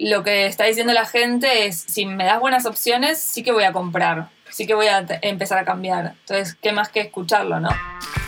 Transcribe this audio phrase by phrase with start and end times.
[0.00, 3.64] lo que está diciendo la gente es, si me das buenas opciones, sí que voy
[3.64, 6.14] a comprar, sí que voy a empezar a cambiar.
[6.20, 7.68] Entonces, ¿qué más que escucharlo, no?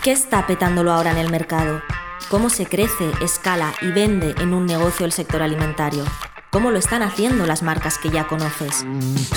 [0.05, 1.83] ¿Qué está petándolo ahora en el mercado?
[2.29, 6.05] ¿Cómo se crece, escala y vende en un negocio el sector alimentario?
[6.53, 8.85] Cómo lo están haciendo las marcas que ya conoces.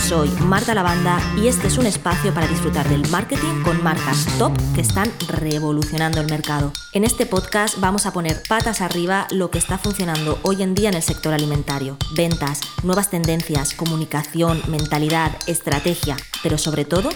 [0.07, 4.51] Soy Marta Lavanda y este es un espacio para disfrutar del marketing con marcas top
[4.75, 6.73] que están revolucionando el mercado.
[6.91, 10.89] En este podcast vamos a poner patas arriba lo que está funcionando hoy en día
[10.89, 11.97] en el sector alimentario.
[12.17, 17.09] Ventas, nuevas tendencias, comunicación, mentalidad, estrategia, pero sobre todo,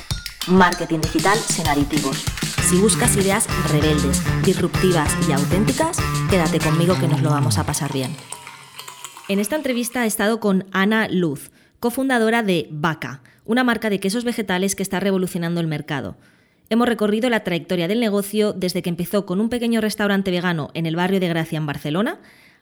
[0.48, 2.24] marketing digital sin aditivos.
[2.70, 5.98] Si buscas ideas rebeldes, disruptivas y auténticas,
[6.30, 8.16] quédate conmigo que nos lo vamos a pasar bien.
[9.30, 14.24] En esta entrevista he estado con Ana Luz, cofundadora de Vaca, una marca de quesos
[14.24, 16.18] vegetales que está revolucionando el mercado.
[16.72, 20.88] Hemos recorrido la trayectoria del negocio desde que empezó con un pequeño restaurante vegano en
[20.88, 22.20] el barrio de Gracia en Barcelona,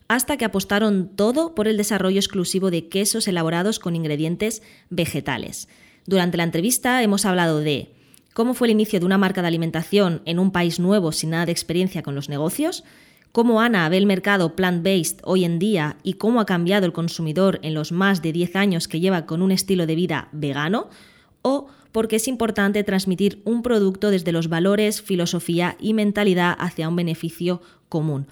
[0.09, 5.69] hasta que apostaron todo por el desarrollo exclusivo de quesos elaborados con ingredientes vegetales.
[6.05, 7.93] Durante la entrevista hemos hablado de
[8.33, 11.45] cómo fue el inicio de una marca de alimentación en un país nuevo sin nada
[11.45, 12.83] de experiencia con los negocios,
[13.31, 17.59] cómo Ana ve el mercado plant-based hoy en día y cómo ha cambiado el consumidor
[17.61, 20.89] en los más de 10 años que lleva con un estilo de vida vegano,
[21.41, 26.95] o porque es importante transmitir un producto desde los valores, filosofía y mentalidad hacia un
[26.95, 28.27] beneficio común.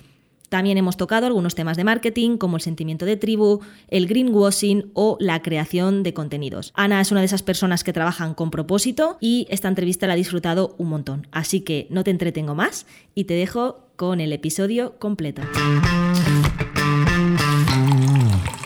[0.49, 5.17] También hemos tocado algunos temas de marketing como el sentimiento de tribu, el greenwashing o
[5.19, 6.71] la creación de contenidos.
[6.75, 10.17] Ana es una de esas personas que trabajan con propósito y esta entrevista la ha
[10.17, 11.27] disfrutado un montón.
[11.31, 12.85] Así que no te entretengo más
[13.16, 15.41] y te dejo con el episodio completo.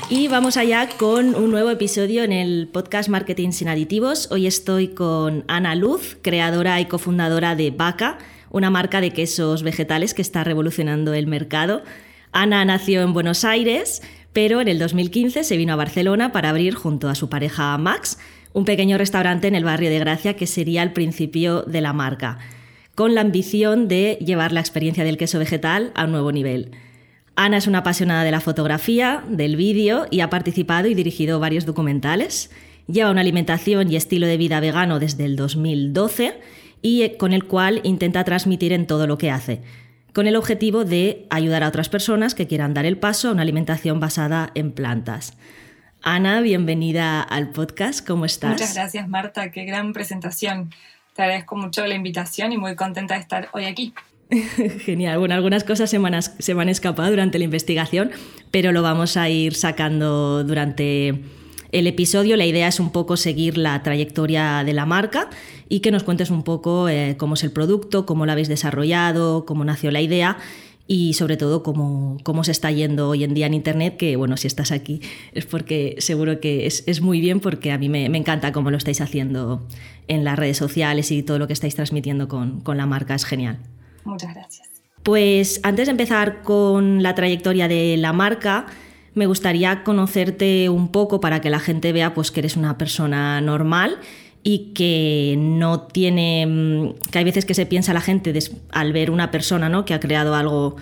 [0.10, 4.32] Y vamos allá con un nuevo episodio en el podcast Marketing sin Aditivos.
[4.32, 8.18] Hoy estoy con Ana Luz, creadora y cofundadora de Vaca,
[8.50, 11.84] una marca de quesos vegetales que está revolucionando el mercado.
[12.32, 14.02] Ana nació en Buenos Aires,
[14.34, 18.18] pero en el 2015 se vino a Barcelona para abrir junto a su pareja Max
[18.52, 22.40] un pequeño restaurante en el barrio de Gracia que sería el principio de la marca
[23.00, 26.72] con la ambición de llevar la experiencia del queso vegetal a un nuevo nivel.
[27.38, 31.66] Ana es una apasionada de la fotografía, del vídeo y ha participado y dirigido varios
[31.66, 32.52] documentales.
[32.88, 36.42] Lleva una alimentación y estilo de vida vegano desde el 2012
[36.82, 39.62] y eh, con el cual intenta transmitir en todo lo que hace,
[40.14, 43.44] con el objetivo de ayudar a otras personas que quieran dar el paso a una
[43.44, 45.38] alimentación basada en plantas.
[46.02, 48.52] Ana, bienvenida al podcast, ¿cómo estás?
[48.52, 50.72] Muchas gracias Marta, qué gran presentación.
[51.20, 53.94] Te agradezco mucho la invitación y muy contenta de estar hoy aquí.
[54.86, 55.20] Genial.
[55.20, 58.12] Bueno, algunas cosas se me, han, se me han escapado durante la investigación,
[58.52, 61.22] pero lo vamos a ir sacando durante
[61.74, 62.38] el episodio.
[62.38, 65.30] La idea es un poco seguir la trayectoria de la marca
[65.68, 69.46] y que nos cuentes un poco eh, cómo es el producto, cómo lo habéis desarrollado,
[69.46, 70.38] cómo nació la idea
[70.92, 74.38] y sobre todo cómo, cómo se está yendo hoy en día en Internet, que bueno,
[74.38, 75.02] si estás aquí
[75.34, 78.72] es porque seguro que es, es muy bien porque a mí me, me, encanta cómo
[78.72, 79.68] lo estáis haciendo
[80.08, 83.24] en las redes sociales y todo lo que estáis transmitiendo con, con la marca, es
[83.24, 83.60] genial.
[84.04, 84.68] Muchas gracias.
[85.04, 88.66] Pues antes de empezar con la trayectoria de la marca,
[89.14, 93.42] me gustaría conocerte un poco para que la gente vea pues, que eres una persona
[93.42, 94.00] normal
[94.44, 98.34] y que no tiene, mm, que hay veces que se piensa la gente
[98.72, 99.86] al ver una persona ¿no?
[99.86, 100.76] que ha creado algo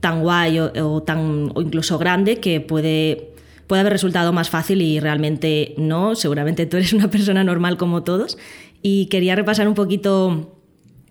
[0.00, 3.30] tan guay o, tan, o incluso grande que puede,
[3.66, 8.02] puede haber resultado más fácil y realmente no, seguramente tú eres una persona normal como
[8.02, 8.38] todos.
[8.82, 10.56] Y quería repasar un poquito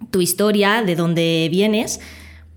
[0.10, 2.02] tu historia, de dónde vienes,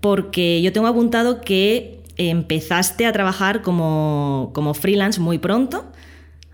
[0.01, 5.85] porque yo tengo apuntado que empezaste a trabajar como, como freelance muy pronto,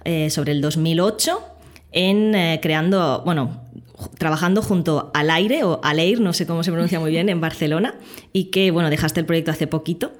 [0.03, 1.50] eh, sobre el 2008
[1.91, 3.61] en eh, creando, bueno,
[4.17, 7.41] trabajando junto al aire o al air, no sé cómo se pronuncia muy bien, en
[7.41, 7.95] Barcelona,
[8.33, 10.13] y que, bueno, dejaste el proyecto hace poquito,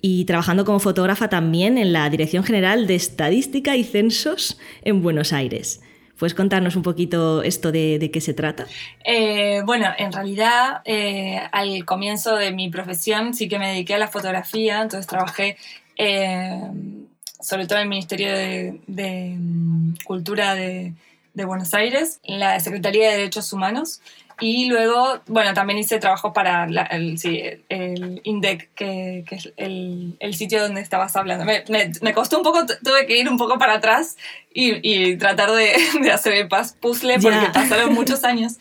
[0.00, 5.32] y trabajando como fotógrafa también en la Dirección General de Estadística y Censos en Buenos
[5.32, 5.82] Aires.
[6.18, 8.66] ¿Puedes contarnos un poquito esto de, qué se trata?
[9.04, 13.98] Eh, bueno, en realidad eh, al comienzo de mi profesión sí que me dediqué a
[13.98, 15.58] la fotografía, entonces trabajé
[17.38, 20.94] sobre todo en el Ministerio de mm, Cultura de,
[21.36, 24.00] de Buenos Aires, en la Secretaría de Derechos Humanos.
[24.40, 30.16] Y luego, bueno, también hice trabajo para el, sí, el, INDEC, que, que es el,
[30.18, 31.44] el, sitio donde estabas hablando.
[31.44, 34.16] Me, me, costó un poco, tuve que ir un poco para atrás
[34.52, 38.54] y, y tratar de, de, hacer el puzzle porque pasaron muchos años.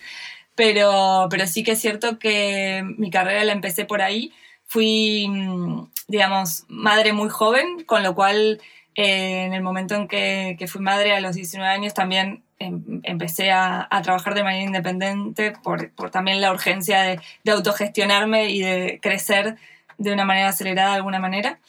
[0.55, 4.33] Pero, pero sí que es cierto que mi carrera la empecé por ahí.
[4.65, 8.61] Fui, mm, digamos, madre muy joven, con lo cual
[8.95, 13.01] eh, en el momento en que, que, fui madre a los 19 años también Em,
[13.03, 17.01] empecé a, trabajar de manera independiente por, también la urgencia
[17.43, 19.57] de, autogestionarme y de crecer
[19.97, 21.59] de una manera acelerada de alguna manera.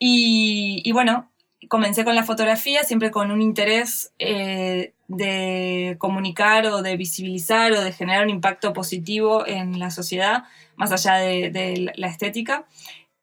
[0.00, 1.30] Y, bueno,
[1.68, 7.80] comencé con la fotografía siempre con un interés eh, de comunicar o de visibilizar o
[7.80, 10.44] de generar un impacto positivo en la sociedad,
[10.74, 12.66] más allá de, la estética.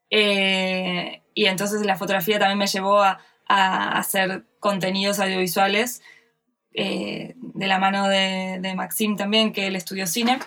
[0.09, 6.01] Eh, y entonces la fotografía también me llevó a, hacer contenidos audiovisuales
[6.73, 10.39] eh, de la mano de, de Maxim también, que él estudió cine,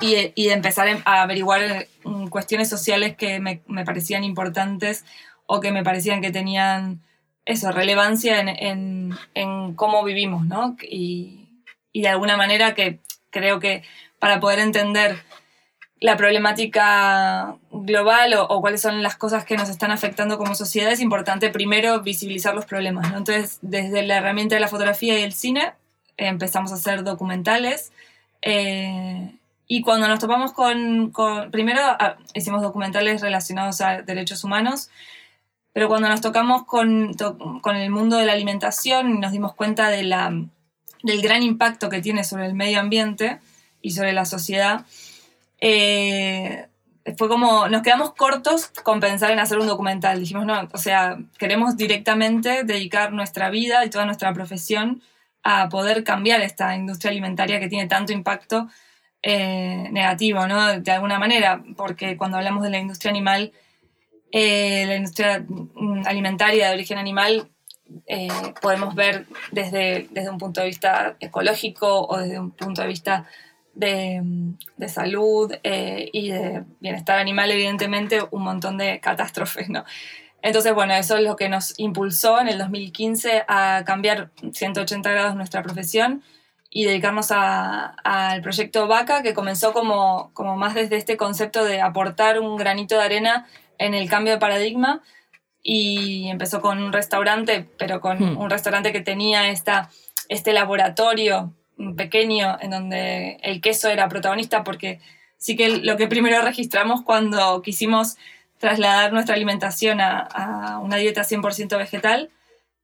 [0.00, 0.14] y,
[0.46, 1.86] de empezar a averiguar
[2.30, 5.04] cuestiones sociales que me, me parecían importantes
[5.46, 7.00] o que me parecían que tenían
[7.44, 10.76] eso, relevancia en, en, cómo vivimos, ¿no?
[10.82, 11.48] Y,
[11.92, 13.00] y, de alguna manera que
[13.30, 13.82] creo que
[14.18, 15.22] para poder entender
[16.02, 21.00] la problemática global o, cuáles son las cosas que nos están afectando como sociedad, es
[21.00, 23.06] importante primero visibilizar los problemas.
[23.06, 25.74] Entonces, desde la herramienta de la fotografía y el cine,
[26.16, 27.92] empezamos a hacer documentales.
[28.42, 29.32] Eh,
[29.68, 34.90] y cuando nos topamos con, con primero ah, hicimos documentales relacionados a derechos humanos,
[35.72, 40.02] pero cuando nos tocamos con, con el mundo de la alimentación nos dimos cuenta de
[41.02, 43.38] del gran impacto que tiene sobre el medio ambiente
[43.80, 44.84] y sobre la sociedad,
[45.64, 46.66] eh,
[47.16, 50.18] fue como, nos quedamos cortos con pensar en hacer un documental.
[50.18, 55.02] Dijimos, no, o sea, queremos directamente dedicar nuestra vida y toda nuestra profesión
[55.44, 58.68] a poder cambiar esta industria alimentaria que tiene tanto impacto
[59.22, 60.80] eh, negativo, ¿no?
[60.80, 63.52] De alguna manera, porque cuando hablamos de la industria animal,
[64.32, 67.48] eh, la industria mm, alimentaria de origen animal
[68.62, 73.26] podemos ver desde, desde un punto de vista ecológico o desde un punto de vista
[73.74, 74.22] de,
[74.76, 79.84] de salud eh, y de bienestar animal, evidentemente, un montón de catástrofes, ¿no?
[80.42, 85.36] Entonces, bueno, eso es lo que nos impulsó en el 2015 a cambiar 180 grados
[85.36, 86.22] nuestra profesión
[86.68, 92.40] y dedicarnos al proyecto VACA, que comenzó como, como más desde este concepto de aportar
[92.40, 93.46] un granito de arena
[93.78, 95.02] en el cambio de paradigma
[95.62, 98.38] y empezó con un restaurante, pero con hmm.
[98.38, 99.90] un restaurante que tenía esta,
[100.28, 101.52] este laboratorio
[101.96, 105.00] pequeño en donde el queso era protagonista porque
[105.38, 108.16] sí que lo que primero registramos cuando quisimos
[108.58, 112.30] trasladar nuestra alimentación a, una dieta 100% vegetal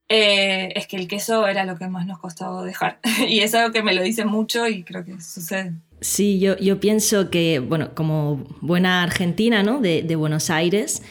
[0.08, 2.98] eh, es que el queso era lo que más nos costó dejar.
[3.28, 5.74] y es algo que me lo dice mucho y creo que sucede.
[6.00, 9.80] Sí, yo, yo pienso que, bueno, como buena argentina, ¿no?
[9.80, 11.02] De, de Buenos Aires,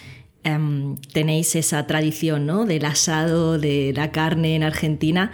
[0.43, 2.65] em, tenéis esa tradición, ¿no?
[2.65, 5.31] Del asado, de la carne en Argentina.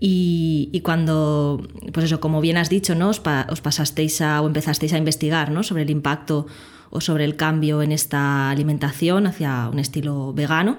[0.00, 3.08] Y, cuando, pues eso, como bien has dicho, ¿no?
[3.08, 5.62] Os, pasasteis o empezasteis a investigar, ¿no?
[5.62, 6.46] Sobre el impacto
[6.90, 10.78] o sobre el cambio en esta alimentación hacia un estilo vegano,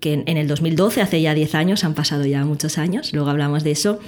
[0.00, 3.30] que en, en el 2012, hace ya 10 años, han pasado ya muchos años, luego
[3.30, 3.98] hablamos de eso.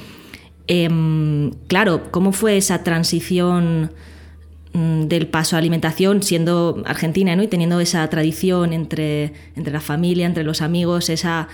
[0.73, 3.91] Em, claro, ¿cómo fue esa transición
[4.73, 7.43] mm, del paso a alimentación siendo argentina ¿no?
[7.43, 11.49] y teniendo esa tradición entre, entre la familia, entre los amigos, esa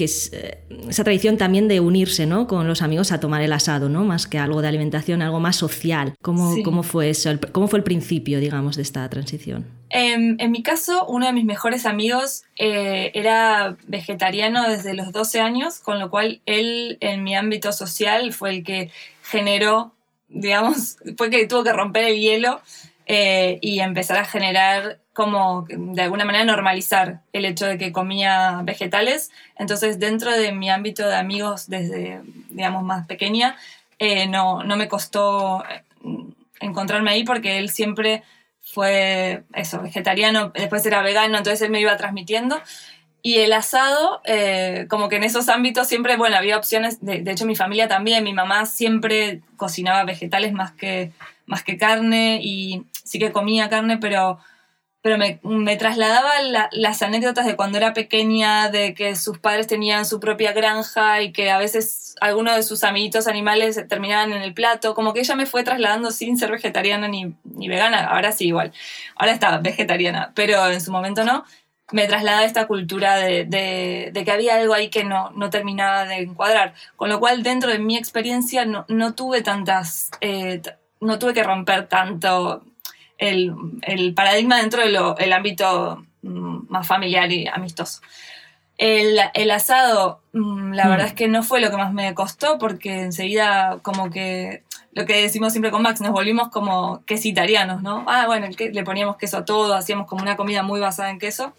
[0.00, 2.46] que es eh, esa tradición también de unirse ¿no?
[2.46, 4.02] con los amigos a tomar el asado, ¿no?
[4.02, 6.14] más que algo de alimentación, algo más social.
[6.22, 7.30] ¿Cómo, ¿cómo fue eso?
[7.52, 9.66] ¿Cómo fue el principio, digamos, de esta transición?
[9.90, 15.38] En, en mi caso, uno de mis mejores amigos eh, era vegetariano desde los 12
[15.40, 18.90] años, con lo cual él en mi ámbito social fue el que
[19.22, 19.92] generó,
[20.30, 22.62] digamos, fue que tuvo que romper el hielo
[23.04, 28.60] eh, y empezar a generar como de alguna manera normalizar el hecho de que comía
[28.64, 29.30] vegetales.
[29.58, 32.20] Entonces dentro de mi ámbito de amigos desde,
[32.50, 33.56] digamos, más pequeña,
[33.98, 35.82] eh, no, no me costó eh,
[36.60, 38.22] encontrarme ahí porque él siempre
[38.62, 42.60] fue eso, vegetariano, después era vegano, entonces él me iba transmitiendo.
[43.22, 47.32] Y el asado, eh, como que en esos ámbitos siempre, bueno, había opciones, de, de,
[47.32, 51.12] hecho mi familia también, mi mamá siempre cocinaba vegetales más que,
[51.44, 54.38] más que carne y sí que comía carne, pero
[55.02, 56.30] pero me, me trasladaba
[56.72, 61.32] las anécdotas de cuando era pequeña, de que sus padres tenían su propia granja y
[61.32, 65.36] que a veces algunos de sus amiguitos animales terminaban en el plato, como que ella
[65.36, 68.72] me fue trasladando sin ser vegetariana ni, vegana, ahora sí igual,
[69.16, 71.44] ahora está vegetariana, pero en su momento no,
[71.92, 76.74] me trasladaba esta cultura de, que había algo ahí que no, no terminaba de encuadrar,
[76.96, 80.10] con lo cual dentro de mi experiencia no, no tuve tantas...
[80.20, 80.60] Eh,
[81.02, 82.62] no tuve que romper tanto
[83.20, 84.82] el, el paradigma dentro
[85.14, 88.00] del ámbito mm, más familiar y amistoso.
[88.78, 91.08] El, el asado, mm, la verdad mm.
[91.08, 94.62] es que no fue lo que más me costó porque enseguida como que
[94.92, 98.04] lo que decimos siempre con Max, nos volvimos como quesitarianos, ¿no?
[98.08, 101.52] Ah, bueno, le poníamos queso a todo, hacíamos como una comida muy basada en queso.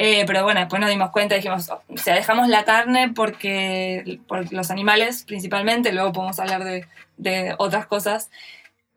[0.00, 4.20] Eh, pero bueno, después nos dimos cuenta y dijimos, o sea, dejamos la carne porque,
[4.28, 6.86] por los animales principalmente, luego podemos hablar de,
[7.16, 8.30] de otras cosas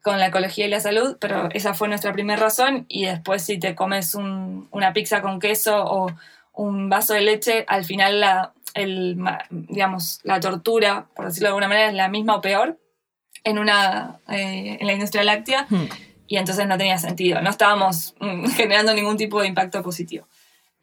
[0.02, 3.60] con la ecología y la salud, pero esa fue nuestra primera razón y después si
[3.60, 6.12] te comes una pizza con queso o
[6.54, 9.18] un vaso de leche, al final la, el,
[9.50, 12.80] digamos, la tortura, por decirlo de alguna manera, es la misma o peor
[13.44, 15.68] en, una, eh, en la industria láctea.
[15.70, 15.86] Hmm.
[16.28, 20.28] Y entonces no tenía sentido, no estábamos mm, generando ningún tipo de impacto positivo.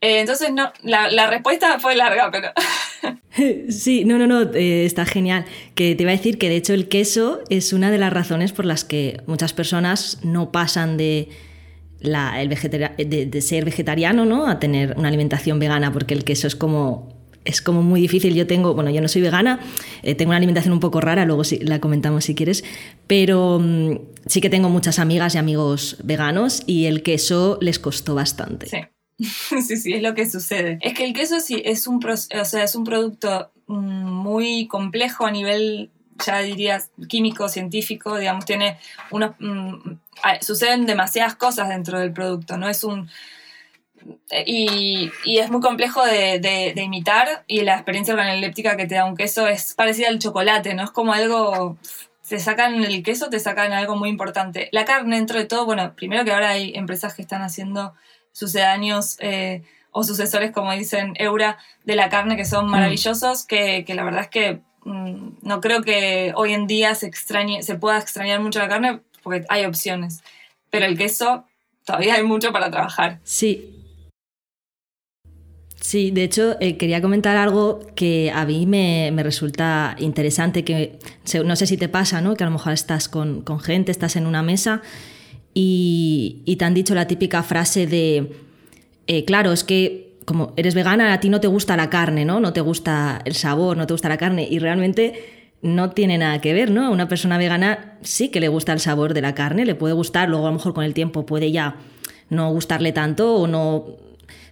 [0.01, 2.53] Eh, entonces, no, la, la, respuesta fue larga, pero...
[3.69, 5.45] Sí, no, no, no, eh, está genial.
[5.75, 8.52] Que te iba a decir que de hecho el queso es una de las razones
[8.52, 11.28] por las que muchas personas no pasan de,
[12.00, 14.47] la, el de, ser vegetariano ¿no?
[14.47, 18.35] a tener una alimentación vegana, porque el queso es como es como muy difícil.
[18.35, 19.61] Yo tengo, bueno, yo no soy vegana,
[20.02, 22.62] eh, tengo una alimentación un poco rara, luego sí, la comentamos si quieres,
[23.07, 23.93] pero mm,
[24.26, 28.67] sí que tengo muchas amigas y amigos veganos y el queso les costó bastante.
[28.67, 28.78] Sí.
[29.19, 30.79] sí, sí, es lo que sucede.
[30.81, 35.27] Es que el queso sí es un, o sea, es un producto mm, muy complejo
[35.27, 35.91] a nivel,
[36.25, 38.79] ya dirías, químico, científico, digamos, tiene
[39.11, 39.33] unos...
[39.39, 39.97] Mm,
[40.41, 43.09] suceden demasiadas cosas dentro del producto, no es un...
[44.47, 49.05] Y, y, es muy complejo de, de, imitar y la experiencia organoléptica que te da
[49.05, 50.85] un queso es parecida al chocolate, ¿no?
[50.85, 51.77] Es como algo
[52.29, 54.69] te sacan el queso, te sacan algo muy importante.
[54.73, 57.95] La carne, dentro de todo, bueno, primero que ahora hay empresas que están haciendo
[58.38, 62.71] sucedáneos eh, o sucesores, como dicen Eura, de la carne que son mm.
[62.71, 67.64] maravillosos, que, la verdad es que mm, no creo que hoy en día se, extrañe,
[67.64, 70.23] se pueda extrañar mucho la carne porque hay opciones.
[70.71, 71.47] Pero el queso,
[71.85, 73.18] todavía hay mucho para trabajar.
[73.25, 73.75] Sí.
[75.80, 80.99] Sí, de hecho, eh, quería comentar algo que a mí me, resulta interesante, que
[81.45, 82.35] no sé si te pasa, ¿no?
[82.37, 84.83] Que a lo mejor estás con, con gente, estás en una mesa
[85.61, 88.31] y, te han dicho la típica frase de,
[89.09, 92.38] eh, claro, es que como eres vegana, a ti no te gusta la carne, ¿no?
[92.38, 94.47] No te gusta el sabor, no te gusta la carne.
[94.49, 96.87] Y realmente no tiene nada que ver, ¿no?
[96.87, 99.95] A una persona vegana sí que le gusta el sabor de la carne, le puede
[99.95, 101.77] gustar, luego a lo mejor con el tiempo puede ya
[102.31, 103.97] no gustarle tanto o no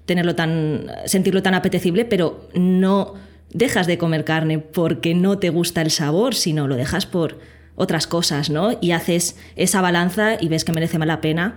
[0.07, 3.15] tenerlo tan sentirlo tan apetecible, pero no
[3.53, 7.39] dejas de comer carne porque no te gusta el sabor, sino lo dejas por
[7.77, 8.77] otras cosas, ¿no?
[8.81, 11.57] Y haces esa balanza y ves que merece la pena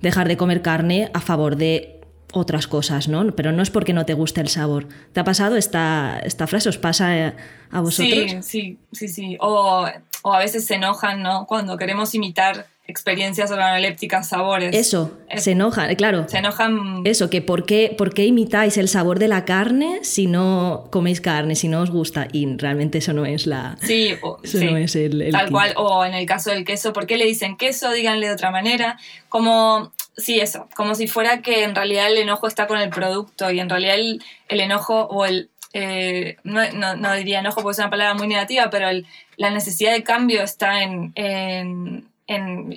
[0.00, 2.00] dejar de comer carne a favor de
[2.32, 3.34] otras cosas, ¿no?
[3.34, 4.86] Pero no es porque no te guste el sabor.
[5.12, 6.68] ¿Te ha pasado esta, esta frase?
[6.68, 7.34] ¿Os pasa
[7.70, 8.30] a vosotros?
[8.30, 9.36] Sí, sí, sí, sí.
[9.40, 9.86] O,
[10.22, 11.46] o a veces se enojan, ¿no?
[11.46, 14.74] Cuando queremos imitar experiencias organolépticas, sabores.
[14.74, 16.28] Eso, se enojan, claro.
[16.28, 17.02] Se enojan.
[17.04, 21.20] Eso, que por qué, por qué imitáis el sabor de la carne si no coméis
[21.20, 22.28] carne, si no os gusta.
[22.32, 23.76] Y realmente eso no es la.
[23.80, 25.30] Sí, no es el.
[25.30, 25.72] Tal cual.
[25.76, 27.90] O en el caso del queso, ¿por qué le dicen queso?
[27.92, 28.98] Díganle de otra manera.
[29.28, 29.92] Como.
[30.16, 30.68] Sí, eso.
[30.74, 33.94] Como si fuera que en realidad el enojo está con el producto y en realidad
[33.96, 34.20] el,
[34.60, 35.48] enojo o el.
[35.72, 38.88] Eh, no, no, diría enojo porque es una palabra muy negativa, pero
[39.36, 42.09] la necesidad de cambio está en en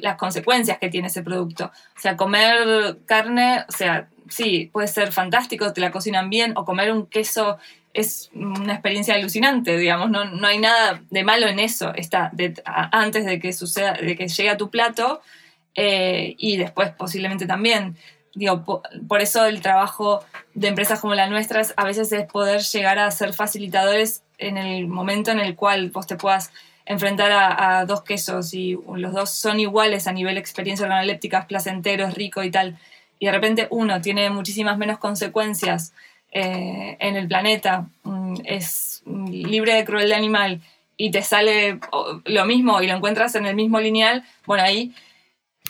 [0.01, 1.71] las consecuencias que tiene ese producto.
[1.95, 6.65] O sea, comer carne, o sea, sí, puede ser fantástico, te la cocinan bien, o
[6.65, 7.57] comer un queso
[7.93, 12.31] es una experiencia alucinante, digamos, no, no hay nada de malo en eso, está
[12.65, 15.21] antes de que suceda, de que llegue a tu plato
[15.75, 17.95] eh, y después posiblemente también.
[18.33, 22.61] Digo, por, por, eso el trabajo de empresas como la nuestra a veces es poder
[22.61, 26.51] llegar a ser facilitadores en el momento en el cual vos te puedas
[26.85, 32.05] enfrentar a, dos quesos y los dos son iguales a nivel experiencia organoléptica, es placentero,
[32.05, 32.77] es rico y tal,
[33.19, 35.93] y de repente uno tiene muchísimas menos consecuencias
[36.31, 40.61] eh, en el planeta, mm, es libre de crueldad animal
[40.97, 41.79] y te sale
[42.25, 44.93] lo mismo y lo encuentras en el mismo lineal, bueno, ahí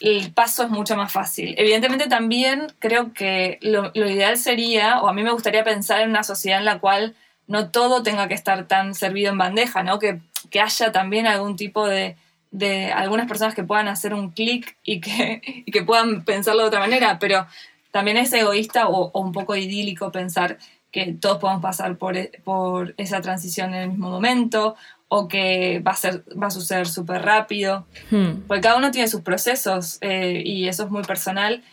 [0.01, 1.53] el paso es mucho más fácil.
[1.57, 6.09] Evidentemente también creo que lo, lo ideal sería, o a mí me gustaría pensar en
[6.09, 7.15] una sociedad en la cual
[7.47, 9.99] no todo tenga que estar tan servido en bandeja, ¿no?
[9.99, 10.19] Que,
[10.53, 12.15] que haya también algún tipo de,
[12.51, 16.67] de algunas personas que puedan hacer un clic y que, y que puedan pensarlo de
[16.67, 17.47] otra manera, pero
[17.89, 20.59] también es egoísta o, un poco idílico pensar
[20.91, 24.75] que todos podemos pasar por, por, esa transición en el mismo momento
[25.07, 28.43] o que va a, ser, va a suceder súper rápido, hmm.
[28.47, 31.63] porque cada uno tiene sus procesos eh, y eso es muy personal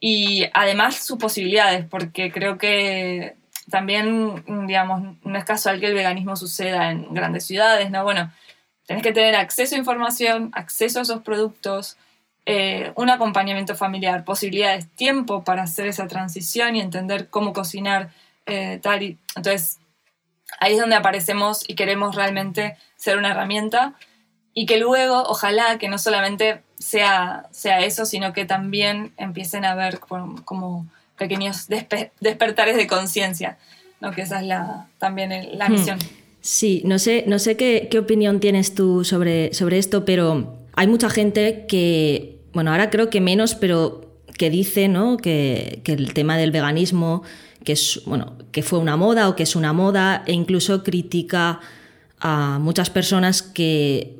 [0.00, 3.36] y además sus posibilidades, porque creo que
[3.70, 8.04] también, digamos, no es casual que el veganismo suceda en grandes ciudades, ¿no?
[8.04, 8.32] Bueno,
[8.86, 11.96] tenés que tener acceso a información, acceso a esos productos,
[12.46, 18.10] eh, un acompañamiento familiar, posibilidades, tiempo para hacer esa transición y entender cómo cocinar
[18.46, 19.02] eh, tal.
[19.02, 19.78] Y, entonces,
[20.58, 23.94] ahí es donde aparecemos y queremos realmente ser una herramienta
[24.52, 29.74] y que luego, ojalá, que no solamente sea, sea eso, sino que también empiecen a
[29.74, 30.86] ver como
[31.20, 33.58] pequeños despertares de conciencia,
[34.00, 34.10] ¿no?
[34.10, 35.72] que esa es la, también la hmm.
[35.72, 35.98] misión.
[36.40, 40.86] Sí, no sé, no sé qué, qué, opinión tienes tú sobre, sobre esto, pero hay
[40.86, 45.18] mucha gente que, bueno, ahora creo que menos, pero que dice ¿no?
[45.18, 47.22] que, que el tema del veganismo
[47.62, 51.60] que, es, bueno, que fue una moda o que es una moda e incluso critica
[52.18, 54.16] a muchas personas que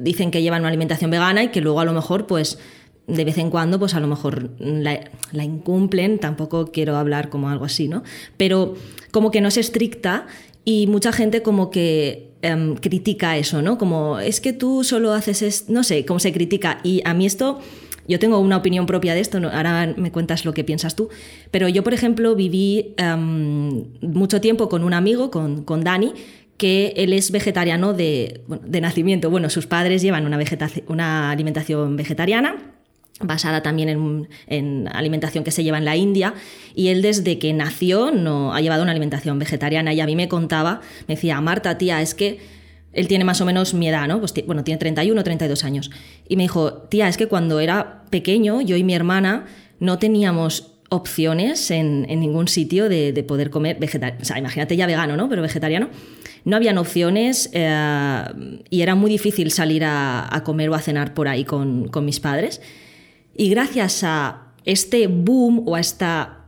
[0.00, 2.58] dicen que llevan una alimentación vegana y que luego a lo mejor pues
[3.06, 7.64] de vez en cuando pues a lo mejor la, incumplen, tampoco quiero hablar como algo
[7.64, 8.02] así, ¿no?
[8.36, 8.74] Pero
[9.10, 10.26] como que no es estricta
[10.64, 13.78] y mucha gente como que em, critica eso, ¿no?
[13.78, 17.60] Como es que tú solo haces, no sé, cómo se critica y a mí esto
[18.08, 21.08] yo tengo una opinión propia de esto, ahora me cuentas lo que piensas tú,
[21.50, 26.12] pero yo, por ejemplo, viví em, mucho tiempo con un amigo, con, con Dani,
[26.56, 29.28] que él es vegetariano de, de nacimiento.
[29.28, 30.38] Bueno, sus padres llevan una,
[30.88, 32.75] una alimentación vegetariana
[33.20, 36.34] basada también en, en, alimentación que se lleva en la India,
[36.74, 40.28] y él desde que nació no ha llevado una alimentación vegetariana y a mí me
[40.28, 42.40] contaba, me decía, Marta, tía, es que
[42.96, 44.20] él tiene más o menos mi edad, ¿no?
[44.20, 45.90] Pues bueno, tiene 31 o 32 años.
[46.28, 49.44] Y me dijo, tía, es que cuando era pequeño, yo y mi hermana
[49.78, 54.22] no teníamos opciones en, ningún sitio de, poder comer vegetariano.
[54.22, 55.28] O sea, imagínate ya vegano, ¿no?
[55.28, 55.90] Pero vegetariano.
[56.44, 58.22] No habían opciones eh,
[58.70, 62.62] y era muy difícil salir a, comer o a cenar por ahí con, mis padres.
[63.36, 66.46] Y gracias a este boom o a esta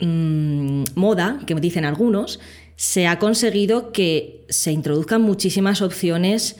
[0.00, 2.40] mm, moda, que dicen algunos,
[2.76, 6.56] se ha conseguido que se introduzcan muchísimas opciones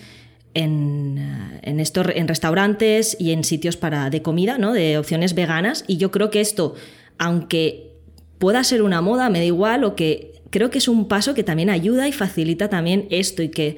[0.54, 4.72] en, eh, en, en restaurantes y en sitios para, de comida, ¿no?
[4.72, 5.84] de opciones veganas.
[5.86, 6.74] Y yo creo que esto,
[7.18, 7.92] aunque
[8.38, 11.44] pueda ser una moda, me da igual, o que creo que es un paso que
[11.44, 13.76] también ayuda y facilita también esto y que,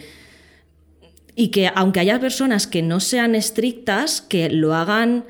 [1.35, 5.25] y que aunque haya personas que no sean estrictas, que lo hagan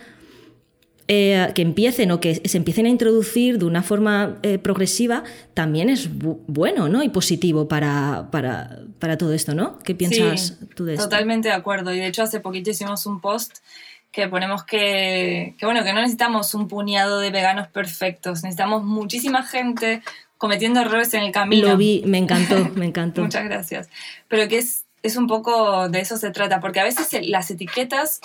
[1.13, 5.25] eh, que empiecen o que se empiecen a introducir de una forma eh, progresiva
[5.55, 7.03] también es bueno ¿no?
[7.03, 9.81] y positivo para, para, todo esto, ¿no?
[9.81, 11.07] ¿Qué piensas tú de esto?
[11.07, 11.93] Totalmente de acuerdo.
[11.93, 13.57] Y de hecho hace poquito hicimos un post
[14.13, 19.43] que ponemos que, que, bueno, que no necesitamos un puñado de veganos perfectos, necesitamos muchísima
[19.43, 20.03] gente
[20.39, 21.71] cometiendo errores en el camino.
[21.71, 23.23] Lo vi, me encantó, me encantó.
[23.25, 23.89] Muchas gracias.
[24.29, 28.21] Pero que es, es un poco de eso se trata, porque a veces las etiquetas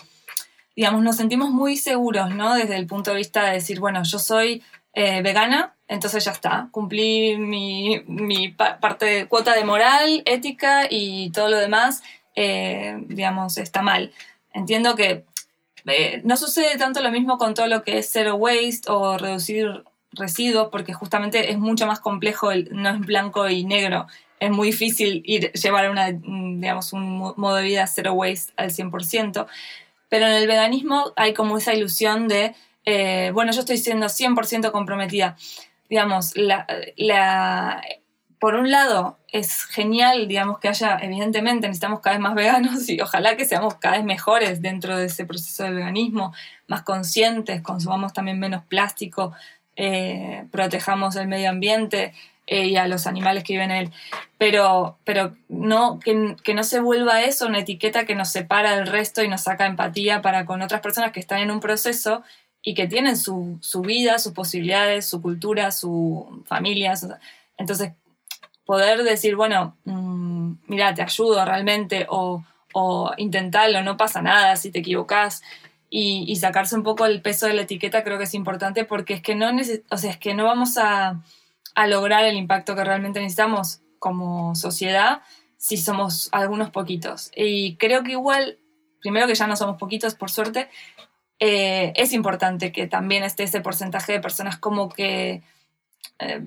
[0.76, 2.56] digamos, nos sentimos muy seguros, ¿no?
[2.56, 6.70] Desde el punto de vista de decir, bueno, yo soy eh, vegana, entonces ya está,
[6.72, 12.04] cumplí mi, mi parte cuota de moral, ética y todo lo demás,
[12.36, 14.12] eh, digamos, está mal.
[14.54, 15.26] Entiendo que
[15.86, 19.84] eh, no sucede tanto lo mismo con todo lo que es zero waste o reducir
[20.12, 24.08] residuos, porque justamente es mucho más complejo, no es blanco y negro.
[24.40, 29.48] Es muy difícil ir, llevar una, digamos, un modo de vida zero waste al 100%.
[30.16, 34.72] Pero en el veganismo hay como esa ilusión de, eh, bueno, yo estoy siendo 100%
[34.72, 35.36] comprometida.
[35.90, 37.84] Digamos, la,
[38.40, 43.02] por un lado es genial, digamos, que haya, evidentemente necesitamos cada vez más veganos y
[43.02, 46.34] ojalá que seamos cada vez mejores dentro de ese proceso del veganismo,
[46.68, 49.34] más conscientes, consumamos también menos plástico,
[49.76, 52.14] eh, protejamos el medio ambiente.
[52.48, 53.92] Eh, y a los animales que viven en él.
[54.38, 58.86] Pero, pero no, que, que, no se vuelva eso una etiqueta que nos separa del
[58.86, 62.22] resto y nos saca empatía para con otras personas que están en un proceso
[62.62, 66.94] y que tienen su, su vida, sus posibilidades, su cultura, su familia.
[67.58, 67.94] entonces,
[68.66, 74.72] poder decir, bueno, mm, mira, te ayudo realmente o, o intentarlo, no pasa nada si
[74.72, 75.42] te equivocas.
[75.90, 79.14] Y, y, sacarse un poco el peso de la etiqueta creo que es importante porque
[79.14, 79.52] es que no,
[79.90, 81.22] o sea, es que no vamos a
[81.76, 85.22] a lograr el impacto que realmente necesitamos como sociedad
[85.58, 87.32] si somos algunos poquitos.
[87.36, 88.60] Y creo que igual,
[89.02, 90.70] primero que ya no somos poquitos, por suerte,
[91.40, 95.42] eh, es importante que también esté ese porcentaje de personas como que,
[96.20, 96.42] eh,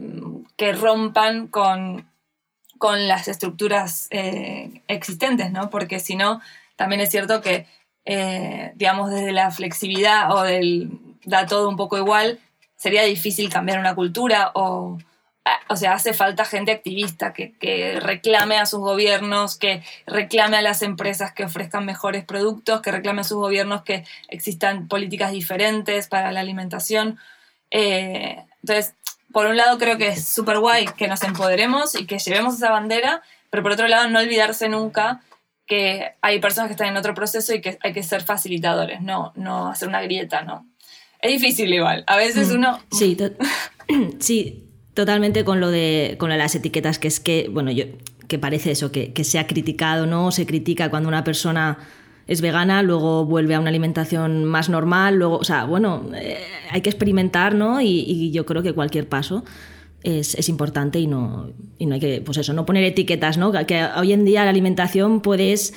[0.57, 2.09] que rompan con,
[2.79, 5.69] con las estructuras eh, existentes, ¿no?
[5.69, 6.41] Porque si no,
[6.77, 7.67] también es cierto que,
[8.77, 10.91] digamos, desde la flexibilidad o del
[11.25, 12.38] da todo un poco igual,
[12.77, 14.99] sería difícil cambiar una cultura o,
[15.68, 20.82] o sea, hace falta gente activista que, reclame a sus gobiernos, que reclame a las
[20.82, 26.32] empresas que ofrezcan mejores productos, que reclame a sus gobiernos que existan políticas diferentes para
[26.32, 27.18] la alimentación.
[27.70, 28.94] Eh, entonces,
[29.32, 32.70] por un lado creo que es súper guay que nos empoderemos y que llevemos esa
[32.70, 35.20] bandera, pero por otro lado no olvidarse nunca
[35.66, 39.32] que hay personas que están en otro proceso y que hay que ser facilitadores, no,
[39.37, 40.66] no hacer una grieta, ¿no?
[41.20, 42.80] Es difícil igual, a veces mm, uno...
[42.90, 43.16] Sí,
[44.18, 44.67] sí,
[44.98, 47.84] totalmente con lo de con las etiquetas, que es que, bueno, yo
[48.26, 50.32] que parece eso, que, se ha criticado, ¿no?
[50.32, 51.78] Se critica cuando una persona
[52.26, 56.38] es vegana, luego vuelve a una alimentación más normal, luego, o sea, bueno, eh,
[56.72, 57.80] hay que experimentar, ¿no?
[57.80, 59.44] Y, yo creo que cualquier paso
[60.02, 63.52] es, importante y no, y no hay que, pues eso, no poner etiquetas, ¿no?
[63.52, 65.74] Que hoy en día la alimentación puedes,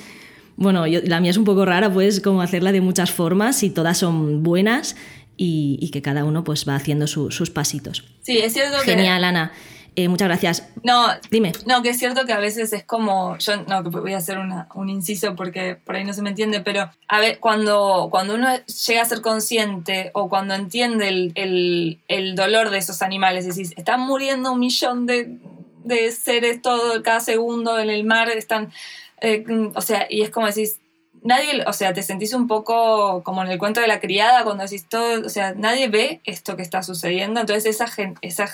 [0.56, 3.98] bueno, la mía es un poco rara, puedes como hacerla de muchas formas y todas
[3.98, 4.96] son buenas
[5.44, 8.04] y, que cada uno pues va haciendo sus pasitos.
[8.22, 8.92] Sí, es cierto que...
[8.92, 9.52] Genial, Ana.
[9.94, 10.68] Eh, muchas gracias.
[10.84, 11.52] No, dime.
[11.66, 14.38] No, que es cierto que a veces es como, yo no, que voy a hacer
[14.38, 18.48] un inciso porque por ahí no se me entiende, pero a ver, cuando, cuando uno
[18.86, 23.74] llega a ser consciente o cuando entiende el, el, dolor de esos animales, es decir,
[23.76, 25.36] están muriendo un millón de,
[25.84, 28.72] de seres todo cada segundo en el mar, están,
[29.20, 30.78] eh, o sea, y es como decís,
[31.22, 34.64] nadie, o sea, te sentís un poco como en el cuento de la criada cuando
[34.64, 37.86] decís todo, o sea, nadie ve esto que está sucediendo, entonces esa,
[38.20, 38.48] esa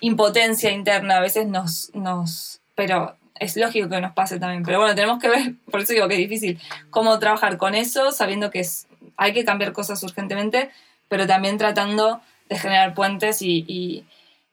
[0.00, 4.94] impotencia interna a veces nos, nos, pero es lógico que nos pase también, pero bueno,
[4.94, 8.60] tenemos que ver, por eso digo que es difícil, cómo trabajar con eso, sabiendo que
[8.60, 10.70] es, hay que cambiar cosas urgentemente,
[11.08, 14.04] pero también tratando de generar puentes y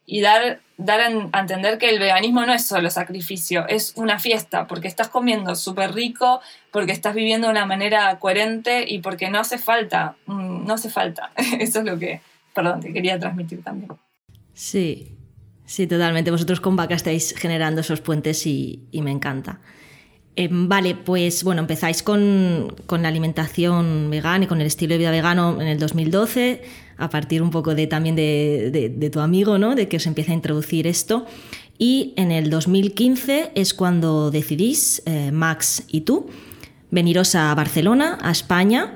[0.05, 4.67] y dar, dar a entender que el veganismo no es solo sacrificio, es una fiesta,
[4.67, 9.39] porque estás comiendo súper rico, porque estás viviendo de una manera coherente y porque no
[9.39, 11.31] hace falta, mm, no hace falta.
[11.59, 12.21] Eso es lo que,
[12.53, 13.91] perdón, te quería transmitir también.
[14.53, 15.15] Sí,
[15.65, 16.31] sí, totalmente.
[16.31, 19.59] Vosotros con Vaca estáis generando esos puentes y, me encanta.
[20.35, 24.97] Em, vale, pues bueno, empezáis con, con, la alimentación vegana y con el estilo de
[24.97, 26.61] vida vegano en el 2012
[26.97, 29.75] a partir un poco de, también de, tu amigo, ¿no?
[29.75, 31.25] de que os empiece a introducir esto.
[31.77, 36.27] Y en el 2015 es cuando decidís, eh, Max y tú,
[36.91, 38.93] veniros a Barcelona, a España,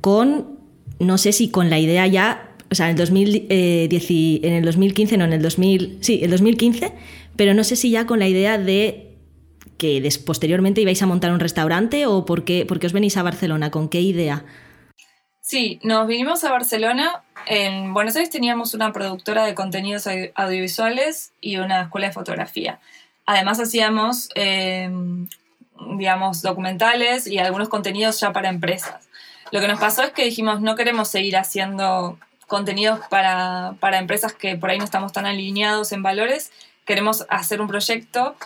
[0.00, 0.58] con,
[0.98, 4.64] no sé si con la idea ya, o sea, en el, 2010, eh, en el
[4.64, 6.92] 2015, no, en el 2000, sí, el 2015,
[7.36, 9.07] pero no sé si ya con la idea de
[9.78, 13.22] que posteriormente ibais a montar un restaurante o por qué, por qué os venís a
[13.22, 14.44] Barcelona, con qué idea.
[15.40, 17.22] Sí, nos vinimos a Barcelona.
[17.46, 22.80] En Buenos Aires teníamos una productora de contenidos audiovisuales y una escuela de fotografía.
[23.24, 25.26] Además hacíamos, em,
[25.96, 29.08] digamos, documentales y algunos contenidos ya para empresas.
[29.50, 34.34] Lo que nos pasó es que dijimos, no queremos seguir haciendo contenidos para, para empresas
[34.34, 36.52] que por ahí no estamos tan alineados en valores.
[36.84, 38.36] Queremos hacer un proyecto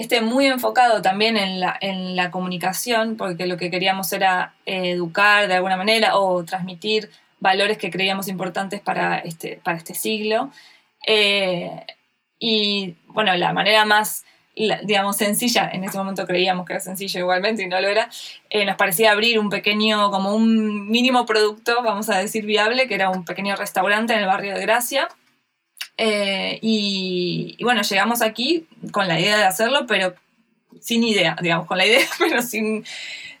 [0.00, 4.92] esté muy enfocado también en la, en la comunicación, porque lo que queríamos era eh,
[4.92, 10.50] educar de alguna manera o transmitir valores que creíamos importantes para este, para este siglo.
[11.06, 11.70] Eh,
[12.38, 14.24] y bueno, la manera más,
[14.84, 18.08] digamos, sencilla, en ese momento creíamos que era sencilla igualmente y no lo era,
[18.48, 22.94] eh, nos parecía abrir un pequeño, como un mínimo producto, vamos a decir, viable, que
[22.94, 25.08] era un pequeño restaurante en el barrio de Gracia,
[26.02, 30.14] eh, y, bueno, llegamos aquí con la idea de hacerlo, pero
[30.80, 32.86] sin idea, digamos, con la idea, pero sin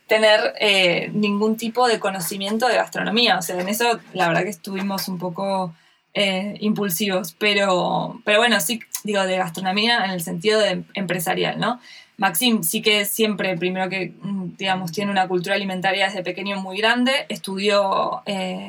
[0.06, 3.38] tener eh, ningún tipo de conocimiento de gastronomía.
[3.38, 5.72] O sea, en eso la verdad que estuvimos un poco
[6.12, 11.80] eh, impulsivos, pero, pero bueno, sí, digo, de gastronomía en el sentido de empresarial, ¿no?
[12.18, 16.76] Maxim sí que siempre, primero que, mm, digamos, tiene una cultura alimentaria desde pequeño muy
[16.76, 18.22] grande, estudió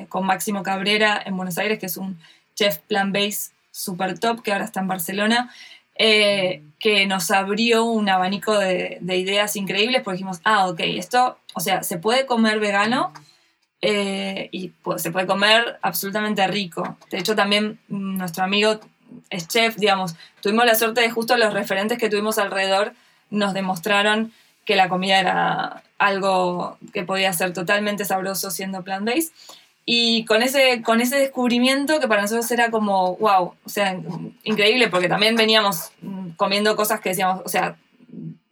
[0.08, 2.18] con Máximo Cabrera en Buenos Aires, que es un
[2.56, 5.52] chef plant-based super top, que ahora está en Barcelona,
[5.96, 11.60] eh, que nos abrió un abanico de, ideas increíbles, porque dijimos, ah, ok, esto, o
[11.60, 13.14] sea, se puede comer vegano
[13.82, 16.98] eh, y pues, se puede comer absolutamente rico.
[17.10, 18.80] De hecho, también mm, nuestro amigo
[19.30, 22.94] es chef, digamos, tuvimos la suerte de justo los referentes que tuvimos alrededor
[23.30, 24.32] nos demostraron
[24.66, 29.32] que la comida era algo que podía ser totalmente sabroso siendo plant-based.
[29.94, 34.00] Y con ese, con ese descubrimiento que para nosotros era como, wow, o sea,
[34.46, 37.76] increíble, porque también veníamos mm, comiendo cosas que decíamos, o sea,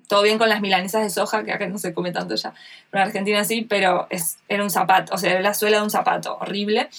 [0.09, 2.53] todo bien con las milanesas de soja, que acá no se come tanto ya,
[2.91, 5.83] pero en Argentina sí, pero es, era un zapato, o sea, era la suela de
[5.83, 6.89] un zapato, horrible.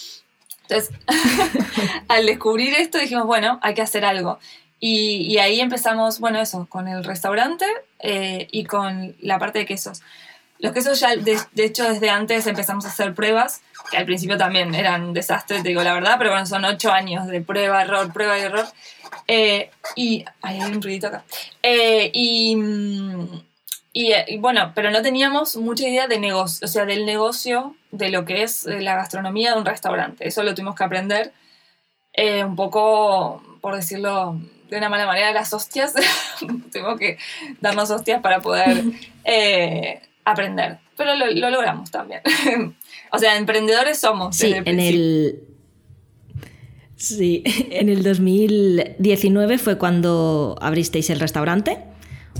[0.63, 0.91] Entonces,
[2.09, 4.39] al descubrir esto dijimos, bueno, hay que hacer algo.
[4.83, 7.67] Y, ahí empezamos, bueno, eso, con el restaurante
[7.99, 10.01] eh, y con la parte de quesos.
[10.61, 14.75] Los quesos ya, de, hecho, desde antes empezamos a hacer pruebas, que al principio también
[14.75, 18.39] eran un desastre, digo la verdad, pero bueno, son ocho años de prueba, error, prueba
[18.39, 18.67] y error.
[19.27, 20.25] Eh, y.
[20.43, 21.25] Ay, hay un ruidito acá.
[21.63, 22.57] Eh, y,
[23.93, 28.27] y, bueno, pero no teníamos mucha idea de negocio, o sea, del negocio, de lo
[28.27, 30.29] que es la gastronomía de un restaurante.
[30.29, 31.33] Eso lo tuvimos que aprender
[32.13, 35.95] eh, un poco, por decirlo de una mala manera, las hostias.
[36.73, 37.17] tuvimos que
[37.61, 38.85] darnos hostias para poder
[40.31, 42.21] aprender, pero lo, logramos también.
[43.13, 44.37] o sea, emprendedores somos.
[44.37, 45.43] Sí, en el...
[46.97, 51.79] Sí, en el 2019 fue cuando abristeis el restaurante.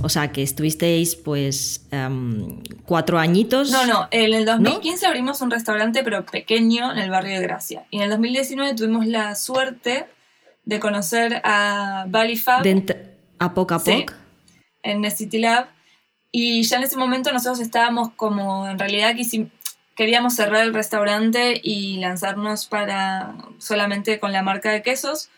[0.03, 3.71] O sea, que estuvisteis pues em, cuatro añitos.
[3.71, 7.85] No, no, en el 2015 abrimos un restaurante pero pequeño en el barrio de Gracia.
[7.91, 10.05] Y en el 2019 tuvimos la suerte
[10.65, 12.63] de conocer a Balifab.
[13.39, 14.13] a poco a poco.
[14.83, 15.67] en City Lab
[16.31, 19.15] y ya en ese momento nosotros estábamos como, en realidad
[19.95, 25.29] queríamos cerrar el restaurante y lanzarnos para solamente con la marca de quesos.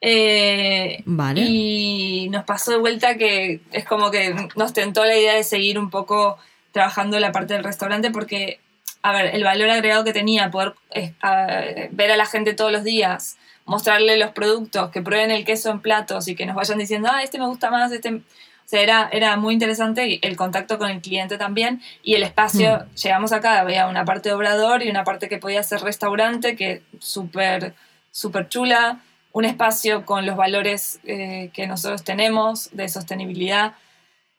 [0.00, 1.40] Eh, Vale.
[1.42, 5.78] Y nos pasó de vuelta que es como que nos tentó la idea de seguir
[5.78, 6.38] un poco
[6.72, 8.60] trabajando la parte del restaurante porque,
[9.02, 12.70] a ver, el valor agregado que tenía poder eh, a- ver a la gente todos
[12.70, 16.78] los días, mostrarle los productos, que prueben el queso en platos y que nos vayan
[16.78, 18.20] diciendo, ah, este me gusta más, este...
[18.68, 23.32] Sea, era, era muy interesante el contacto con el cliente también y el espacio, llegamos
[23.32, 27.74] acá, había una parte de obrador y una parte que podía ser restaurante, que súper,
[28.10, 29.00] súper chula,
[29.32, 33.72] un espacio con los valores eh, que nosotros tenemos de sostenibilidad.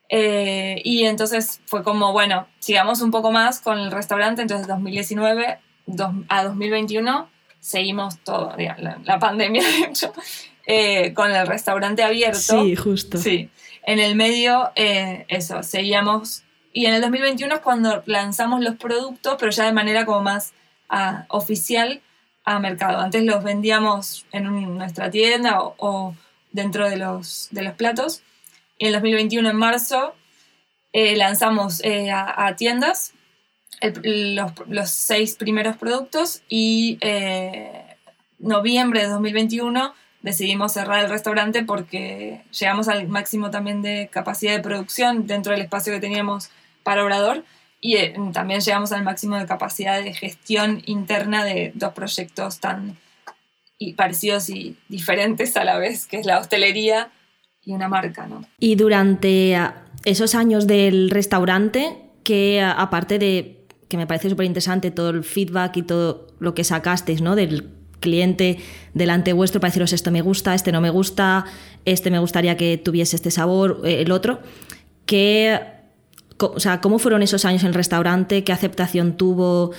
[0.10, 5.60] Eh, y entonces fue como, bueno, sigamos un poco más con el restaurante, entonces 2019
[5.88, 10.14] dos- a 2021 seguimos todo, digamos, la, la pandemia de hecho,
[10.66, 12.40] eh, con el restaurante abierto.
[12.64, 13.18] Sí, justo.
[13.18, 13.50] Sí,
[13.90, 16.44] en el medio, eh, eso, seguíamos.
[16.72, 20.54] Y en el 2021 es cuando lanzamos los productos, pero ya de manera como más
[20.90, 22.00] ah, oficial
[22.46, 23.00] a mercado.
[23.00, 26.14] Antes los vendíamos en nuestra tienda o,
[26.52, 28.22] dentro de los, de los platos.
[28.78, 30.14] Y en el 2021, en marzo,
[30.94, 33.14] eh, lanzamos eh, a, a tiendas
[34.04, 37.96] los, los seis primeros productos y eh,
[38.38, 44.62] noviembre de 2021 decidimos cerrar el restaurante porque llegamos al máximo también de capacidad de
[44.62, 46.50] producción dentro del espacio que teníamos
[46.84, 47.44] para Obrador
[47.82, 52.98] y eh, también llegamos al máximo de capacidad de gestión interna de dos proyectos tan
[53.78, 57.12] y parecidos y diferentes a la vez, que es la hostelería
[57.64, 58.44] y una marca, ¿no?
[58.60, 64.46] Y durante ah, esos años del restaurante, que ah, aparte de que me parece súper
[64.46, 67.38] interesante todo el feedback y todo lo que sacasteis, ¿no?
[67.38, 68.60] Del cliente
[68.94, 71.46] delante vuestro para deciros esto me gusta, este no me gusta,
[71.86, 74.40] este me gustaría que tuviese este sabor, eh, el otro.
[75.06, 75.60] ¿Qué,
[76.38, 78.44] co- o sea, ¿Cómo fueron esos años en el restaurante?
[78.44, 79.72] ¿Qué aceptación tuvo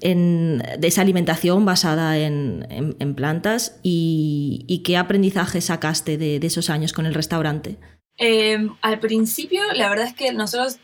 [0.00, 3.78] en- de esa alimentación basada en, en- en plantas?
[3.82, 7.76] Y, y qué aprendizaje sacaste de- de esos años con el restaurante?
[8.18, 10.78] Eh, al principio, la verdad es que nosotros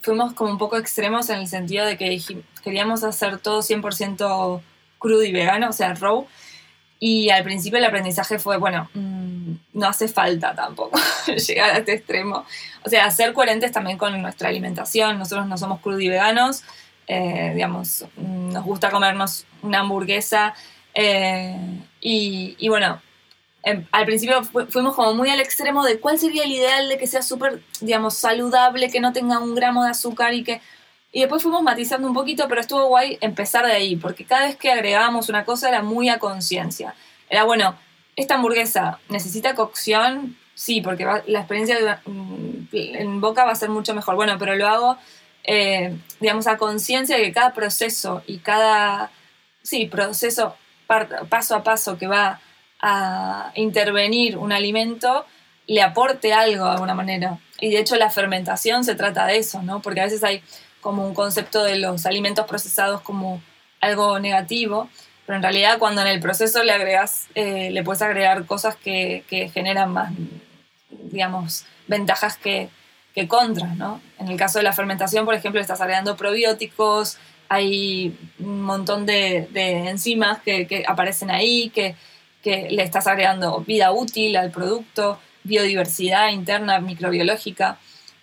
[0.00, 2.20] fuimos como un poco extremos en el sentido de que
[2.64, 4.60] queríamos hacer todo 100%
[4.98, 6.26] crudo y vegano, o sea, raw.
[7.00, 10.98] Y al principio el aprendizaje fue, bueno, mm, no hace falta tampoco
[11.48, 12.44] llegar a este extremo.
[12.84, 15.18] O sea, ser coherentes también con nuestra alimentación.
[15.18, 16.62] Nosotros no somos crudo y veganos.
[17.10, 20.54] eh, digamos, mm, nos gusta comernos una hamburguesa.
[20.94, 21.56] eh,
[22.00, 23.00] y, bueno,
[23.62, 26.98] em, al principio fu- fuimos como muy al extremo de cuál sería el ideal de
[26.98, 30.60] que sea súper, digamos, saludable, que no tenga un gramo de azúcar y que...
[31.18, 34.54] Y después fuimos matizando un poquito, pero estuvo guay empezar de ahí, porque cada vez
[34.54, 36.94] que agregábamos una cosa era muy a conciencia.
[37.28, 37.76] Era, bueno,
[38.14, 43.94] esta hamburguesa necesita cocción, sí, porque la experiencia mm, en boca va a ser mucho
[43.94, 44.14] mejor.
[44.14, 44.96] Bueno, pero lo hago,
[45.42, 49.10] eh, digamos, a conciencia de que cada proceso y cada,
[49.64, 50.54] sí, proceso
[50.86, 52.40] paso a paso que va
[52.80, 55.26] a intervenir un alimento
[55.66, 57.38] le aporte algo de alguna manera.
[57.60, 59.82] Y de hecho la fermentación se trata de eso, ¿no?
[59.82, 60.44] Porque a veces hay
[60.80, 63.42] como un concepto de los alimentos procesados como
[63.80, 64.88] algo negativo,
[65.26, 69.24] pero en realidad cuando en el proceso le agregas, eh, le puedes agregar cosas que,
[69.28, 70.12] que generan más,
[70.90, 72.68] digamos, ventajas que,
[73.14, 74.00] que contras, ¿no?
[74.18, 79.48] En el caso de la fermentación, por ejemplo, estás agregando probióticos, hay un montón de,
[79.50, 81.96] de enzimas que, que aparecen ahí, que,
[82.42, 87.78] que le estás agregando vida útil al producto, biodiversidad interna, microbiológica.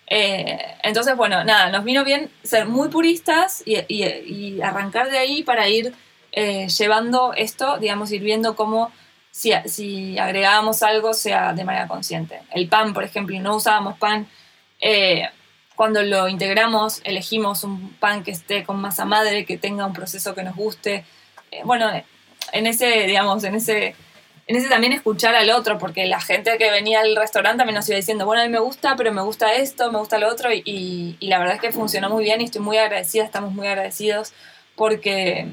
[0.08, 5.42] Eh, entonces, bueno, nada, nos vino bien ser muy puristas y, y- arrancar de ahí
[5.42, 5.92] para ir
[6.32, 8.92] eh, llevando esto, digamos, ir viendo cómo
[9.30, 12.40] si, si agregábamos algo sea de manera consciente.
[12.52, 14.26] El pan, por ejemplo, no usábamos pan.
[14.80, 15.28] eh,
[15.74, 20.34] cuando lo integramos, elegimos un pan que esté con masa madre, que tenga un proceso
[20.34, 21.04] que nos guste.
[21.64, 21.90] Bueno,
[22.52, 23.94] en ese, digamos, en ese
[24.46, 27.88] en ese también escuchar al otro, porque la gente que venía al restaurante también nos
[27.88, 30.50] iba diciendo, bueno, a mí me gusta, pero me gusta esto, me gusta lo otro,
[30.52, 34.32] y, la verdad es que funcionó muy bien y estoy muy agradecida, estamos muy agradecidos
[34.76, 35.48] porque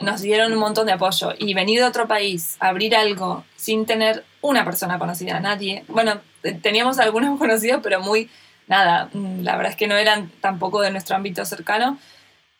[0.00, 1.34] nos dieron un montón de apoyo.
[1.38, 5.84] Y venir de otro país, abrir algo sin tener una persona conocida, nadie.
[5.88, 8.30] Bueno, te- teníamos algunos conocidos, pero muy,
[8.66, 11.98] nada, mm, la verdad es que no eran tampoco de nuestro ámbito cercano.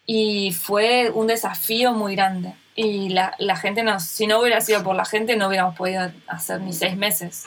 [0.05, 2.55] Y fue un desafío muy grande.
[2.81, 6.12] Y la, la gente nos, si no hubiera sido por la gente, no hubiéramos podido
[6.29, 7.45] hacer ni seis meses.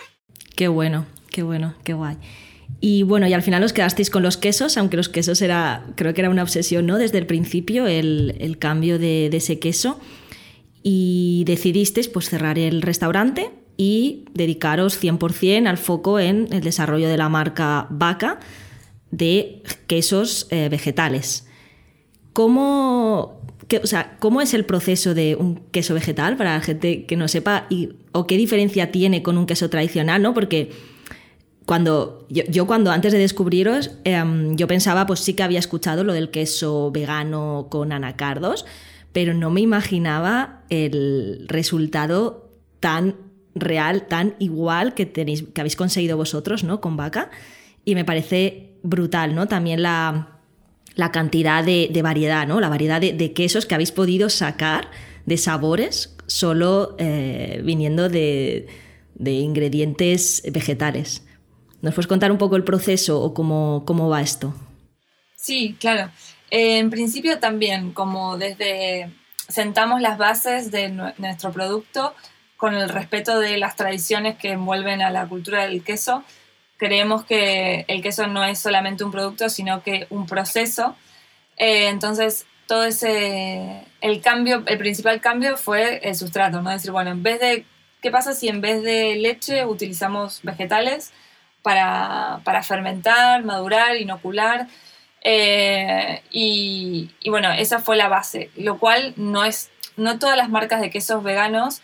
[0.58, 2.18] Qué bueno, qué bueno, qué guay.
[2.82, 6.14] Y bueno, y al final os quedasteis con los quesos, aunque los quesos era, creo
[6.14, 6.98] que era una obsesión, ¿no?
[6.98, 10.02] Desde el principio, el, el cambio de, de ese queso.
[10.84, 17.16] Y decidisteis pues cerrar el restaurante y dedicaros 100% al foco en el desarrollo de
[17.16, 18.42] la marca Vaca
[19.12, 21.48] de quesos eh, vegetales.
[22.34, 23.41] ¿cómo,
[23.78, 27.28] o sea, ¿cómo es el proceso de un queso vegetal para la gente que no
[27.28, 30.22] sepa y, o qué diferencia tiene con un queso tradicional?
[30.22, 30.34] ¿no?
[30.34, 30.72] Porque
[31.66, 36.14] cuando yo, cuando antes de descubriros, em, yo pensaba, pues sí que había escuchado lo
[36.14, 38.66] del queso vegano con anacardos,
[39.14, 43.16] pero no me imaginaba el resultado tan
[43.54, 46.82] real, tan igual que, tenéis, que habéis conseguido vosotros, ¿no?
[46.82, 47.30] Con vaca.
[47.86, 49.48] Y me parece brutal, ¿no?
[49.48, 50.41] También la,
[51.12, 52.60] cantidad de, variedad, ¿no?
[52.60, 54.90] La variedad de, quesos que habéis podido sacar,
[55.26, 58.68] de sabores, solo eh, viniendo de,
[59.20, 61.24] ingredientes vegetales.
[61.82, 64.54] ¿Nos puedes contar un poco el proceso o cómo, cómo va esto?
[65.36, 66.12] Sí, claro.
[66.52, 69.10] En principio también, como desde
[69.48, 72.14] sentamos las bases de nuestro producto
[72.58, 76.24] con el respeto de las tradiciones que envuelven a la cultura del queso,
[76.82, 80.96] creemos que el queso no es solamente un producto, sino que un proceso.
[81.56, 86.72] Eh, entonces, todo ese, el cambio, el principal cambio fue el sustrato, ¿no?
[86.72, 87.66] Es decir, bueno, en vez de,
[88.02, 91.14] ¿qué pasa si en vez de leche utilizamos vegetales
[91.62, 94.66] para, para fermentar, madurar, inocular?
[95.24, 100.50] Eh, y, y, bueno, esa fue la base, lo cual no es, no todas las
[100.50, 101.84] marcas de quesos veganos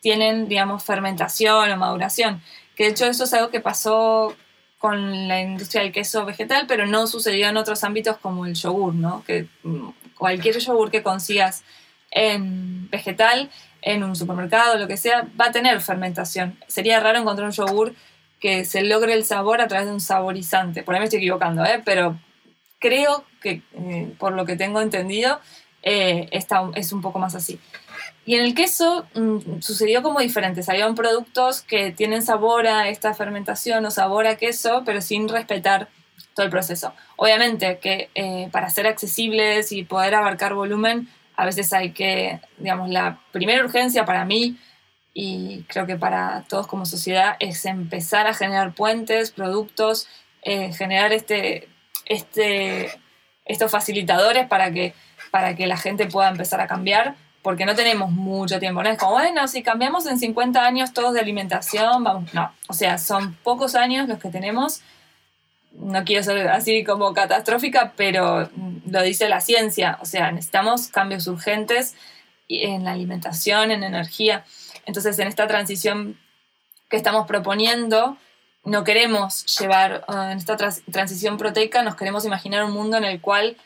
[0.00, 2.40] tienen, digamos, fermentación o maduración
[2.78, 4.36] que de hecho eso es algo que pasó
[4.78, 8.94] con la industria del queso vegetal, pero no sucedió en otros ámbitos como el yogur,
[8.94, 9.24] ¿no?
[9.26, 11.64] Que mm, cualquier yogur que consigas
[12.12, 13.50] en vegetal,
[13.82, 16.56] en un supermercado, lo que sea, va a tener fermentación.
[16.68, 17.94] Sería raro encontrar un yogur
[18.38, 20.84] que se logre el sabor a través de un saborizante.
[20.84, 21.82] Por ahí me estoy equivocando, ¿eh?
[21.84, 22.16] pero
[22.78, 25.40] creo que, eh, por lo que tengo entendido,
[25.82, 27.58] eh, es un poco más así.
[28.28, 30.62] Y en el queso mm, sucedió como diferente.
[30.62, 35.88] Salieron productos que tienen sabor a esta fermentación o sabor a queso, pero sin respetar
[36.34, 36.92] todo el proceso.
[37.16, 42.90] Obviamente que eh, para ser accesibles y poder abarcar volumen, a veces hay que, digamos,
[42.90, 44.58] la primera urgencia para mí
[45.14, 50.06] y creo que para todos como sociedad es empezar a generar puentes, productos,
[50.42, 51.70] eh, generar este,
[52.04, 52.90] este,
[53.46, 54.92] estos facilitadores para que,
[55.30, 58.82] para que la gente pueda empezar a cambiar porque no tenemos mucho tiempo.
[58.82, 62.52] No es como, bueno, si cambiamos en 50 años todos de alimentación, vamos, no.
[62.68, 64.80] O sea, son pocos años los que tenemos.
[65.72, 68.50] No quiero ser así como catastrófica, pero
[68.86, 69.98] lo dice la ciencia.
[70.00, 71.94] O sea, necesitamos cambios urgentes
[72.48, 74.44] en la alimentación, en energía.
[74.86, 76.18] Entonces, en esta transición
[76.88, 78.16] que estamos proponiendo,
[78.64, 83.56] no queremos llevar, en esta transición proteica, nos queremos imaginar un mundo en el cual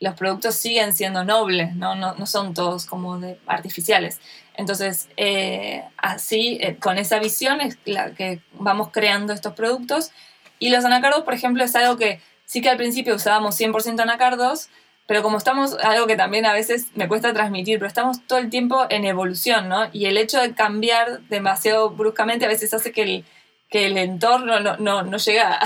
[0.00, 4.20] los productos siguen siendo nobles, no, no, no son todos como de artificiales.
[4.54, 10.10] Entonces, eh, así, eh, con esa visión es la que vamos creando estos productos.
[10.58, 14.68] Y los anacardos, por ejemplo, es algo que sí que al principio usábamos 100% anacardos,
[15.06, 18.50] pero como estamos, algo que también a veces me cuesta transmitir, pero estamos todo el
[18.50, 19.88] tiempo en evolución, ¿no?
[19.92, 23.24] Y el hecho de cambiar demasiado bruscamente a veces hace que el,
[23.68, 25.60] que el entorno no, no, no llega a,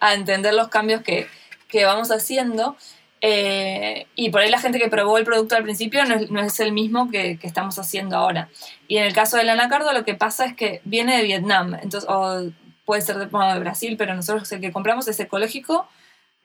[0.00, 1.28] a entender los cambios que,
[1.68, 2.76] que vamos haciendo.
[3.24, 6.72] Eh, y por ahí la gente que probó el producto al principio no es, el
[6.72, 8.48] mismo que, estamos haciendo ahora.
[8.88, 12.10] Y en el caso del anacardo lo que pasa es que viene de Vietnam, entonces,
[12.10, 12.50] o
[12.84, 15.88] puede ser de, Brasil, pero nosotros el que compramos es ecológico,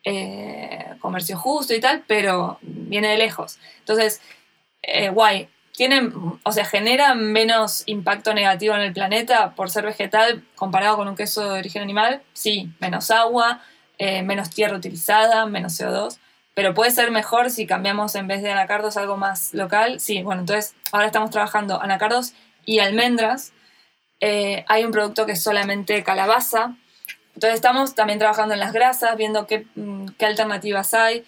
[0.03, 3.57] eh, comercio justo y tal, pero viene de lejos.
[3.79, 4.21] Entonces,
[4.83, 5.49] eh, guay.
[5.75, 6.11] Tiene,
[6.41, 11.15] o sea, genera menos impacto negativo en el planeta por ser vegetal comparado con un
[11.15, 12.23] queso de origen animal.
[12.33, 13.61] Sí, menos agua,
[13.99, 16.17] menos tierra utilizada, menos CO2
[16.57, 19.99] pero puede ser mejor si cambiamos en vez de anacardos algo más local.
[19.99, 22.33] Sí, bueno, entonces ahora estamos trabajando anacardos
[22.65, 23.53] y almendras.
[24.21, 26.75] Eh, hay un producto que es solamente calabaza.
[27.35, 31.23] Entonces estamos también trabajando en las grasas, viendo qué, mm, qué alternativas hay.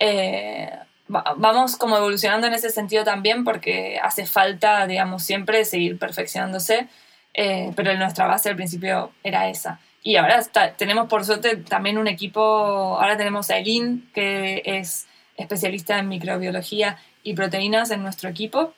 [0.00, 0.68] Eh,
[1.06, 6.88] vamos como evolucionando en ese sentido también porque hace falta, digamos, siempre seguir perfeccionándose,
[7.34, 9.78] eh, pero nuestra base al principio era esa.
[10.02, 10.42] Y ahora
[10.76, 16.98] tenemos por suerte también un equipo, ahora tenemos a Eileen, que es especialista en microbiología
[17.22, 18.74] y proteínas en nuestro equipo,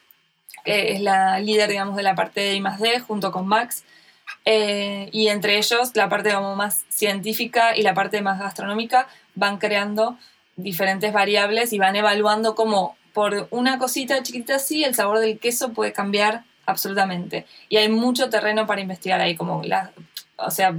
[0.64, 3.01] que es la líder, digamos, de la parte de I+.D.
[3.01, 3.84] junto con Max.
[4.44, 9.59] Eh, y entre ellos, la parte como más científica y la parte más gastronómica van
[9.59, 10.18] creando
[10.57, 15.72] diferentes variables y van evaluando cómo por una cosita chiquita así el sabor del queso
[15.72, 17.46] puede cambiar absolutamente.
[17.68, 19.92] Y hay mucho terreno para investigar ahí, como la,
[20.36, 20.74] o sea,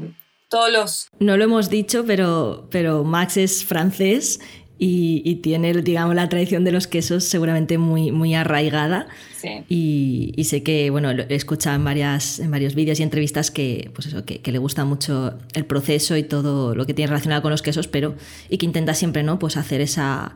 [0.50, 1.08] todos los...
[1.20, 4.40] No lo hemos dicho, pero, pero Max es francés
[4.78, 9.08] y, tiene, digamos, la tradición de los quesos seguramente muy, muy arraigada.
[9.38, 9.64] Sí.
[9.70, 14.08] Y, sé que, bueno, he escuchado en, varias, en varios vídeos y entrevistas que, pues
[14.08, 17.62] eso, que, le gusta mucho el proceso y todo lo que tiene relacionado con los
[17.62, 18.16] quesos, pero
[18.50, 19.40] y que intenta siempre, ¿no?
[19.40, 20.36] Pues hacer esa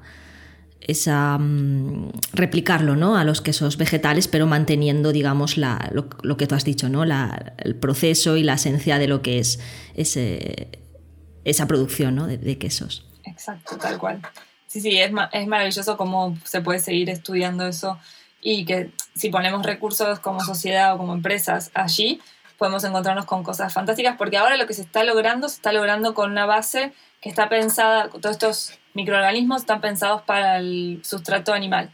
[0.90, 3.18] esa mm, replicarlo ¿no?
[3.18, 7.04] a los quesos vegetales, pero manteniendo, digamos, lo, que tú has dicho, ¿no?
[7.04, 9.60] El proceso y la esencia de lo que es
[11.46, 12.28] esa producción ¿no?
[12.28, 13.06] de, quesos.
[13.26, 14.22] Exacto, tal cual.
[14.68, 17.98] Sí, sí, es, es maravilloso cómo se puede seguir estudiando eso
[18.42, 22.22] y que si ponemos recursos como sociedad o como empresas allí,
[22.58, 26.14] podemos encontrarnos con cosas fantásticas, porque ahora lo que se está logrando, se está logrando
[26.14, 31.90] con una base que está pensada, todos estos microorganismos están pensados para el sustrato animal.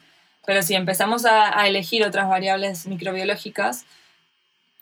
[0.45, 3.85] Pero si empezamos a, elegir otras variables microbiológicas,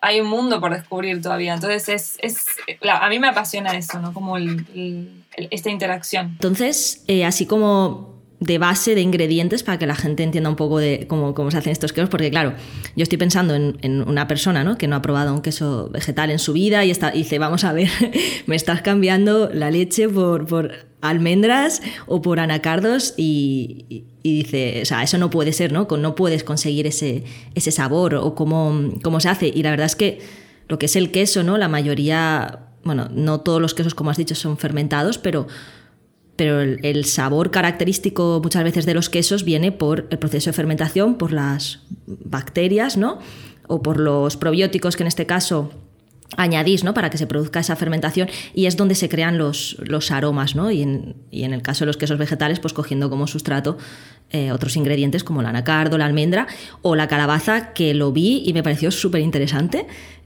[0.01, 1.53] hay un mundo por descubrir todavía.
[1.53, 2.45] Entonces, es, es
[2.89, 4.13] a mí me apasiona eso, ¿no?
[4.13, 6.28] Como esta interacción.
[6.34, 8.12] Entonces, eh, así como
[8.44, 11.58] de base de ingredientes para que la gente entienda un poco de cómo, cómo se
[11.58, 12.54] hacen estos quesos, porque claro,
[12.96, 14.78] yo estoy pensando en, una persona ¿no?
[14.78, 17.72] que no ha probado un queso vegetal en su vida y, está, dice, vamos a
[17.72, 17.89] ver,
[18.46, 20.72] me estás cambiando la leche por, por
[21.02, 25.88] almendras o por anacardos y, y, dice, o sea, eso no puede ser, ¿no?
[25.98, 27.24] No puedes conseguir ese,
[27.56, 29.48] ese sabor o cómo, cómo se hace.
[29.48, 30.20] Y la verdad es que
[30.68, 31.58] lo que es el queso, ¿no?
[31.58, 35.48] La mayoría, bueno, no todos los quesos, como has dicho, son fermentados, pero
[36.36, 41.16] pero el, sabor característico muchas veces de los quesos viene por el proceso de fermentación,
[41.16, 43.20] por las bacterias, ¿no?
[43.68, 45.72] O por los probióticos que en este caso
[46.36, 46.96] añadís, ¿no?
[46.96, 50.72] Para que se produzca esa fermentación y es donde se crean los, los aromas, ¿no?
[50.72, 53.78] Y en, el caso de los quesos vegetales, pues cogiendo como sustrato
[54.32, 56.48] eh, otros ingredientes como el anacardo, la almendra
[56.82, 59.86] o la calabaza, que lo vi y me pareció súper interesante.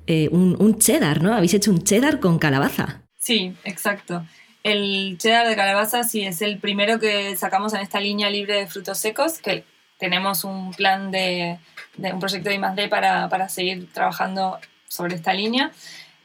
[0.09, 1.33] Eh, un, un cheddar, ¿no?
[1.33, 3.01] Habéis hecho un cheddar con calabaza.
[3.19, 4.23] Sí, exacto.
[4.67, 8.67] El cheddar de calabaza sí es el primero que sacamos en esta línea libre de
[8.67, 9.63] frutos secos, que
[9.97, 11.57] tenemos un plan de,
[11.97, 12.89] un proyecto de I+.D.
[12.89, 14.59] Para, para seguir trabajando
[14.89, 15.71] sobre esta línea.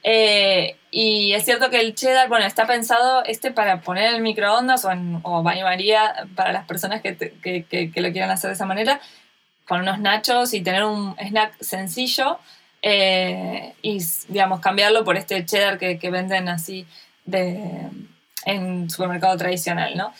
[0.03, 4.21] Eh, y es cierto que el cheddar, bueno, está pensado este para poner en el
[4.21, 8.65] microondas o, baño María para las personas que, que, que, lo quieran hacer de esa
[8.65, 8.99] manera,
[9.65, 12.39] con unos nachos y tener un snack sencillo
[12.81, 16.85] eh, y, digamos, cambiarlo por este cheddar que venden así
[17.23, 17.87] de,
[18.45, 20.13] en supermercado tradicional, ¿no?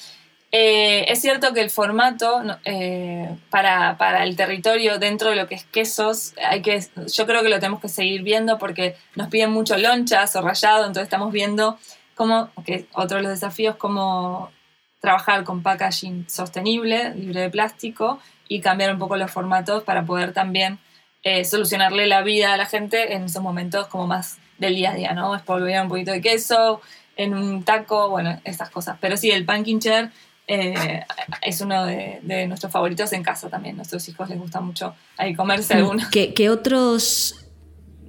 [0.55, 5.55] Eh, es cierto que el formato eh, para, para, el territorio dentro de lo que
[5.55, 6.80] es quesos, hay que,
[7.11, 10.82] yo creo que lo tenemos que seguir viendo porque nos piden mucho lonchas o rayado,
[10.86, 11.80] entonces estamos viendo
[12.13, 14.51] cómo, que otro de los desafíos, cómo
[14.99, 20.34] trabajar con packaging sostenible, libre de plástico y cambiar un poco los formatos para poder
[20.34, 20.78] también
[21.24, 24.93] eh, solucionarle la vida a la gente en esos momentos como más del día a
[24.93, 25.36] día, ¿no?
[25.36, 26.80] Espolvorear un poquito de queso,
[27.16, 28.97] en un taco, bueno, estas cosas.
[28.99, 30.11] Pero sí, el pumpkin chair
[30.47, 31.05] eh,
[31.41, 33.76] es uno de, nuestros favoritos en casa también.
[33.76, 36.03] Nuestros hijos les gusta mucho ahí comerse mm, alguno.
[36.11, 37.45] ¿Qué, otros,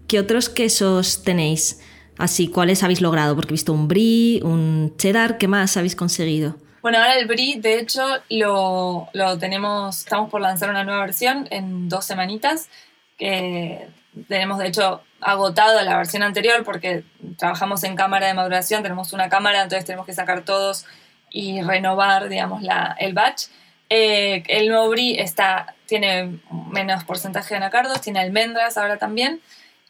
[0.08, 1.80] ¿Qué otros quesos tenéis?
[2.18, 3.34] Así, ¿cuáles habéis logrado?
[3.34, 6.56] Porque he visto un brie, un cheddar, ¿qué más habéis conseguido?
[6.82, 11.48] Bueno, ahora el brie, de hecho, lo, lo tenemos, estamos por lanzar una nueva versión
[11.50, 12.68] en dos semanitas.
[13.16, 13.88] Que
[14.28, 17.02] tenemos, de hecho, agotado la versión anterior porque
[17.38, 20.84] trabajamos en cámara de maduración, tenemos una cámara, entonces tenemos que sacar todos
[21.30, 23.46] y renovar, digamos, la, el batch.
[23.88, 26.38] Eh, el nuevo brie está, tiene
[26.72, 29.40] menos porcentaje de anacardos, tiene almendras ahora también,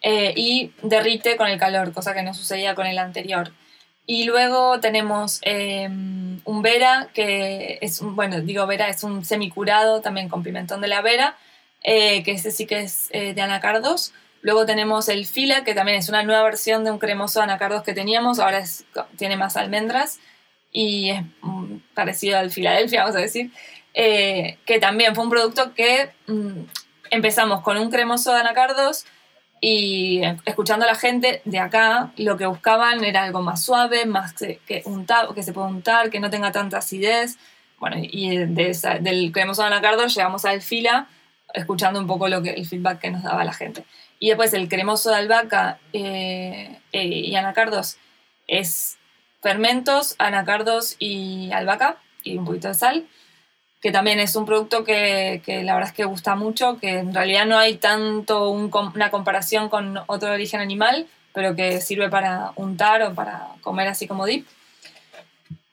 [0.02, 3.52] eh, y derrite con el calor, cosa que no sucedía con el anterior.
[4.06, 10.00] Y luego tenemos eh, un Vera, que es, un, bueno, digo Vera, es un semicurado
[10.00, 11.36] también con pimentón de la Vera,
[11.82, 14.14] que ese sí que es de anacardos.
[14.44, 17.82] Luego tenemos el Fila, que también es una nueva versión de un cremoso de anacardos
[17.82, 18.62] que teníamos, ahora
[19.16, 20.20] tiene más almendras
[20.70, 23.50] y es mm, parecido al Filadelfia, vamos a decir,
[23.94, 26.60] eh, que también fue un producto que mm,
[27.10, 29.06] empezamos con un cremoso de anacardos
[29.62, 34.34] y escuchando a la gente de acá, lo que buscaban era algo más suave, más
[34.34, 34.82] que, que
[35.42, 37.38] se pueda untar, que no tenga tanta acidez.
[37.78, 41.08] Bueno, y del cremoso de anacardos llegamos al Fila,
[41.54, 43.86] escuchando un poco lo que, el feedback que nos daba la gente.
[44.24, 47.98] Y después el cremoso de albahaca eh, eh, y anacardos
[48.46, 48.96] es
[49.42, 53.06] fermentos, anacardos y albahaca y un poquito de sal,
[53.82, 57.12] que también es un producto que, que la verdad es que gusta mucho, que en
[57.12, 63.02] realidad no hay tanto una comparación con otro origen animal, pero que sirve para untar
[63.02, 64.46] o para comer así como dip.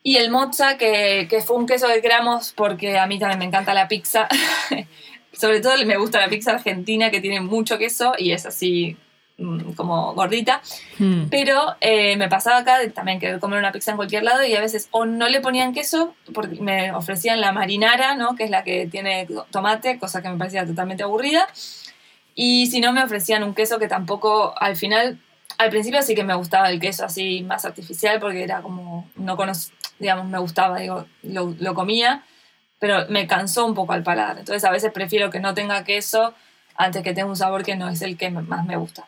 [0.02, 3.46] Y el mozza, que, que fue un queso que creamos porque a mí también me
[3.46, 4.28] encanta la pizza.
[5.32, 8.96] Sobre todo me gusta la pizza argentina que tiene mucho queso y es así
[9.38, 10.60] mm, como gordita.
[10.98, 11.24] Hmm.
[11.30, 14.54] Pero eh, me pasaba acá de también querer comer una pizza en cualquier lado y
[14.54, 18.36] a veces o no le ponían queso porque me ofrecían la marinara, ¿no?
[18.36, 21.48] que es la que tiene tomate, cosa que me parecía totalmente aburrida.
[22.34, 25.18] Y si no, me ofrecían un queso que tampoco al final,
[25.58, 29.36] al principio sí que me gustaba el queso así más artificial porque era como, no
[29.36, 32.22] conozco, digamos, me gustaba, digo, lo, lo comía
[32.82, 34.40] pero me cansó un poco al paladar.
[34.40, 36.34] Entonces a veces prefiero que no tenga queso
[36.74, 39.06] antes que tenga un sabor que no es el que más me gusta.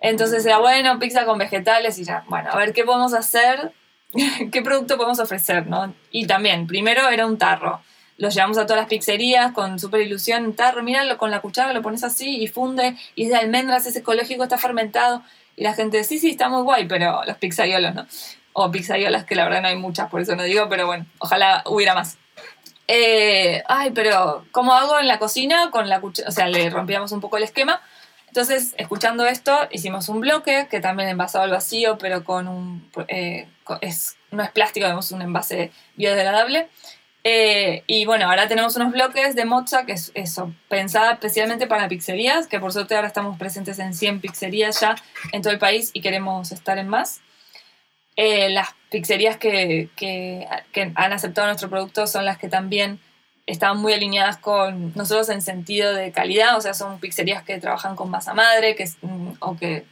[0.00, 3.70] Entonces era bueno, pizza con vegetales y ya, bueno, a ver qué podemos hacer,
[4.50, 5.92] qué producto podemos ofrecer, ¿no?
[6.10, 7.82] Y también, primero era un tarro.
[8.16, 11.74] Los llevamos a todas las pizzerías con súper ilusión, un tarro, míralo con la cuchara,
[11.74, 15.22] lo pones así y funde, y es de almendras, es ecológico, está fermentado.
[15.54, 18.06] Y la gente, sí, sí, está muy guay, pero los pizzaiolos, ¿no?
[18.54, 21.62] O pizzaiolas, que la verdad no hay muchas, por eso no digo, pero bueno, ojalá
[21.66, 22.16] hubiera más.
[22.88, 26.28] Eh, ay, pero ¿cómo hago en la cocina con la cuchara?
[26.28, 27.80] O sea, le rompíamos un poco el esquema.
[28.28, 32.90] Entonces, escuchando esto, hicimos un bloque que también envasado al vacío, pero con un...
[33.08, 33.46] Eh,
[33.82, 36.68] es, no es plástico, vemos un envase biodegradable.
[37.24, 41.88] Eh, y bueno, ahora tenemos unos bloques de mocha, que es eso, pensada especialmente para
[41.88, 44.96] pizzerías, que por suerte ahora estamos presentes en 100 pizzerías ya
[45.32, 47.20] en todo el país y queremos estar en más.
[48.16, 50.46] Eh, las pizzerías que, que,
[50.94, 52.98] han aceptado nuestro producto son las que también
[53.46, 57.96] están muy alineadas con nosotros en sentido de calidad, o sea, son pizzerías que trabajan
[57.96, 59.84] con masa madre que, mm, o que,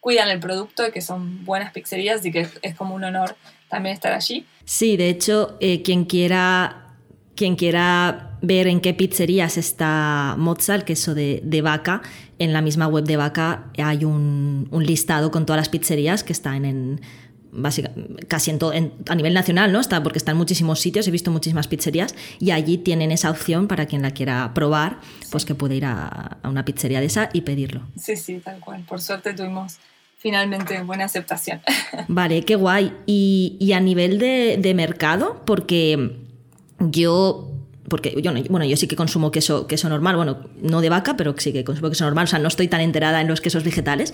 [0.00, 3.34] cuidan el producto y que son buenas pizzerías y que es como un honor
[3.68, 4.46] también estar allí.
[4.64, 6.84] Sí, de hecho, eh, quien quiera
[7.34, 12.02] quien quiera ver en qué pizzerías está Mozart, queso de, de vaca,
[12.38, 16.32] en la misma web de vaca hay un, un, listado con todas las pizzerías que
[16.32, 17.00] están en,
[18.28, 19.80] casi en todo, a nivel nacional, ¿no?
[19.80, 23.68] Está, porque está en muchísimos sitios, he visto muchísimas pizzerías y allí tienen esa opción
[23.68, 24.98] para quien la quiera probar,
[25.30, 27.82] pues que puede ir a, una pizzería de esa y pedirlo.
[27.98, 28.84] Sí, sí, tal cual.
[28.88, 29.78] Por suerte tuvimos
[30.18, 31.60] finalmente buena aceptación.
[32.08, 32.92] Vale, qué guay.
[33.06, 36.18] Y, a nivel de, de, mercado, porque
[36.78, 37.52] yo.
[37.88, 41.34] Porque yo, bueno, yo sí que consumo queso, queso normal, bueno, no de vaca, pero
[41.38, 44.12] sí que consumo queso normal, o sea, no estoy tan enterada en los quesos vegetales,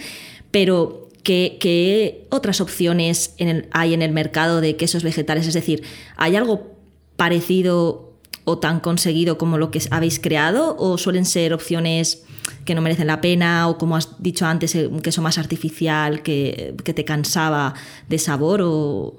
[0.51, 3.35] pero ¿qué, otras opciones
[3.71, 5.47] hay en el mercado de quesos vegetales?
[5.47, 5.83] Es decir,
[6.17, 6.77] ¿hay algo
[7.17, 8.13] parecido
[8.45, 12.25] o tan conseguido como lo que habéis creado o suelen ser opciones
[12.65, 16.75] que no merecen la pena o como has dicho antes, un queso más artificial que,
[16.83, 17.75] te cansaba
[18.09, 19.17] de sabor o...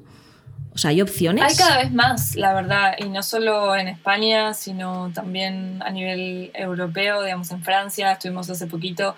[0.74, 1.44] O sea, ¿hay opciones?
[1.44, 6.50] Hay cada vez más, la verdad, y no solo en España, sino también a nivel
[6.56, 9.16] europeo, digamos en Francia, estuvimos hace poquito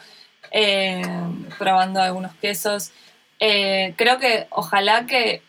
[0.52, 1.02] eh,
[1.58, 2.92] probando algunos quesos.
[3.40, 5.42] Eh, creo que ojalá que,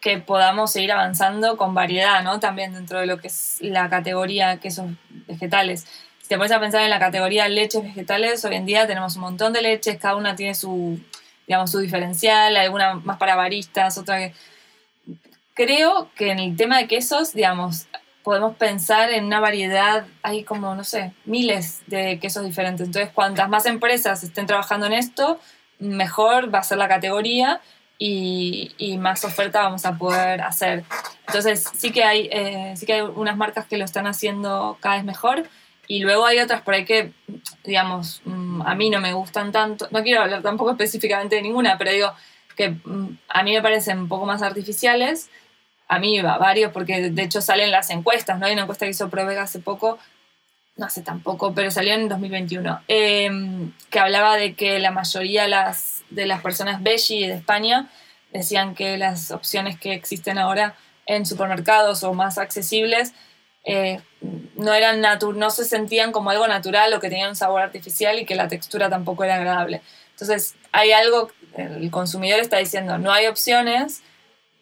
[0.00, 2.40] que, podamos seguir avanzando con variedad, ¿no?
[2.40, 4.86] También dentro de lo que es la categoría quesos
[5.28, 5.86] vegetales.
[6.22, 9.22] Si te pones a pensar en la categoría leches vegetales, hoy en día tenemos un
[9.22, 10.98] montón de leches, cada una tiene su,
[11.46, 14.34] digamos, su diferencial, alguna más para baristas, otra que...
[15.56, 17.86] Creo que en el tema de quesos, digamos,
[18.22, 22.86] podemos pensar en una variedad, hay como, no sé, miles de quesos diferentes.
[22.86, 25.40] Entonces, cuantas más empresas estén trabajando en esto,
[25.78, 27.62] mejor va a ser la categoría
[27.98, 30.84] y, y más oferta vamos a poder hacer.
[31.26, 34.96] Entonces, sí que, hay, eh, sí que hay unas marcas que lo están haciendo cada
[34.96, 35.44] vez mejor
[35.88, 37.12] y luego hay otras por ahí que,
[37.64, 39.88] digamos, mm, a mí no me gustan tanto.
[39.90, 42.12] No quiero hablar tampoco específicamente de ninguna, pero digo
[42.56, 45.30] que mm, a mí me parecen un poco más artificiales
[45.88, 48.46] a mí va varios, porque de hecho salen las encuestas, ¿no?
[48.46, 49.98] Hay una encuesta que hizo Provega hace poco,
[50.76, 55.48] no hace tampoco, pero salió en 2021, em, que hablaba de que la mayoría de
[55.48, 57.88] las, de las personas veggie de España
[58.32, 60.74] decían que las opciones que existen ahora
[61.06, 63.14] en supermercados o más accesibles
[63.64, 64.00] eh,
[64.54, 68.24] no, eran no se sentían como algo natural o que tenían un sabor artificial y
[68.24, 69.82] que la textura tampoco era agradable.
[70.10, 74.02] Entonces, hay algo, el consumidor está diciendo, no hay opciones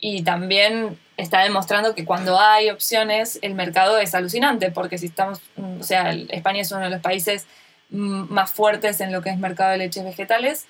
[0.07, 5.41] y también está demostrando que cuando hay opciones el mercado es alucinante, porque si estamos,
[5.57, 7.47] mm, o sea, España es uno de los países
[7.89, 10.67] mm, más fuertes en lo que es mercado de leches vegetales.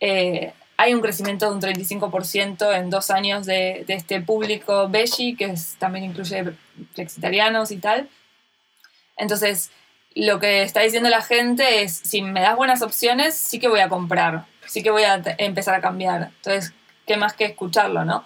[0.00, 5.36] Eh, hay un crecimiento de un 35% en dos años de, de este público veggie,
[5.36, 6.54] que también incluye
[6.94, 8.08] flexitarianos y tal.
[9.18, 9.72] Entonces,
[10.14, 13.80] lo que está diciendo la gente es, si me das buenas opciones, sí que voy
[13.80, 16.30] a comprar, sí que voy a empezar a cambiar.
[16.36, 16.72] Entonces,
[17.06, 18.24] ¿qué más que escucharlo, no?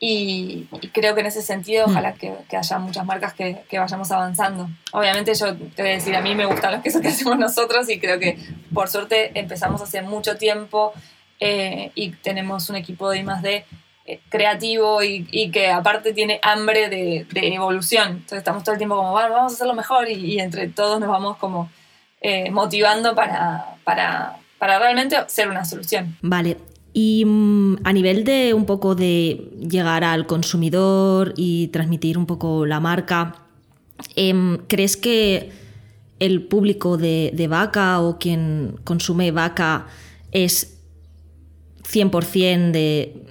[0.00, 1.90] Y, creo que en ese sentido, mm.
[1.90, 4.68] ojalá que, que haya muchas marcas que, que, vayamos avanzando.
[4.92, 7.88] Obviamente yo te voy a decir, a mí me gustan los quesos que hacemos nosotros
[7.90, 8.38] y creo que
[8.72, 10.92] por suerte empezamos hace mucho tiempo
[11.40, 13.64] eh, y tenemos un equipo de I+D
[14.06, 18.08] eh, creativo y, y, que aparte tiene hambre de, de, evolución.
[18.08, 21.00] Entonces estamos todo el tiempo como, bueno, vamos a hacerlo mejor y, y entre todos
[21.00, 21.70] nos vamos como
[22.20, 26.16] eh, motivando para, para, para realmente ser una solución.
[26.22, 26.56] Vale,
[26.92, 32.66] y mm, a nivel de un poco de llegar al consumidor y transmitir un poco
[32.66, 33.46] la marca,
[34.16, 35.50] em, ¿crees que
[36.18, 39.86] el público de, vaca o quien consume vaca
[40.32, 40.78] es
[41.84, 43.24] 100% de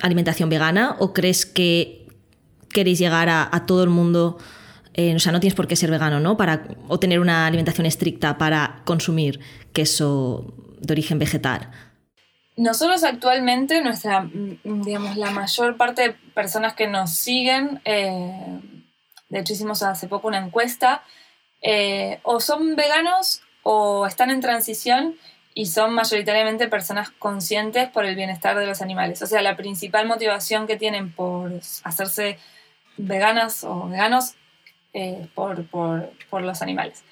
[0.00, 2.08] alimentación vegana o crees que
[2.70, 4.36] queréis llegar a, todo el mundo
[4.96, 6.36] o sea, no tienes por qué ser vegano, ¿no?
[6.36, 9.40] Para, o tener una alimentación estricta para consumir
[9.72, 11.70] queso de origen vegetal.
[12.56, 18.60] Nosotros actualmente, nuestra, mm, digamos, la mayor parte de personas que nos siguen, eh,
[19.28, 21.02] de hecho hicimos hace poco una encuesta,
[21.62, 25.16] eh, o son veganos o están en transición
[25.54, 29.22] y son mayoritariamente personas conscientes por el bienestar de los animales.
[29.22, 31.52] O sea, la principal motivación que tienen por
[31.82, 32.38] hacerse
[32.96, 34.34] veganas o veganos
[34.92, 37.02] eh, por, por, por, los animales.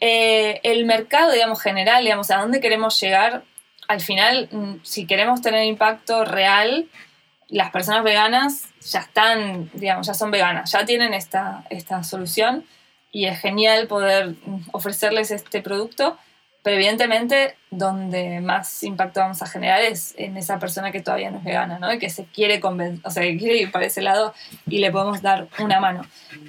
[0.00, 3.42] el mercado, digamos, general, digamos, a dónde queremos llegar,
[3.90, 6.86] al final, mm, si queremos tener impacto real,
[7.48, 12.64] las personas veganas ya están, digamos, ya son veganas, ya tienen esta, esta solución
[13.10, 16.16] y es genial poder mm, ofrecerles este producto,
[16.62, 21.38] pero evidentemente donde más impacto vamos a generar es en esa persona que todavía no
[21.38, 21.92] es vegana, ¿no?
[21.92, 24.34] Y que se quiere convencer, o sea, que quiere ir para ese lado
[24.68, 26.02] y le podemos dar una mano.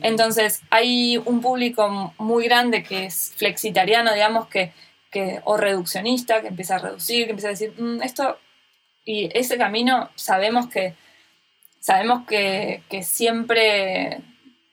[0.04, 4.74] Entonces, hay un público muy grande que es flexitariano, digamos, que
[5.12, 8.40] que, o reduccionista, que empieza a reducir, que empieza a decir, mm, esto,
[9.06, 10.96] y ese camino sabemos que,
[11.80, 14.22] sabemos que, que siempre,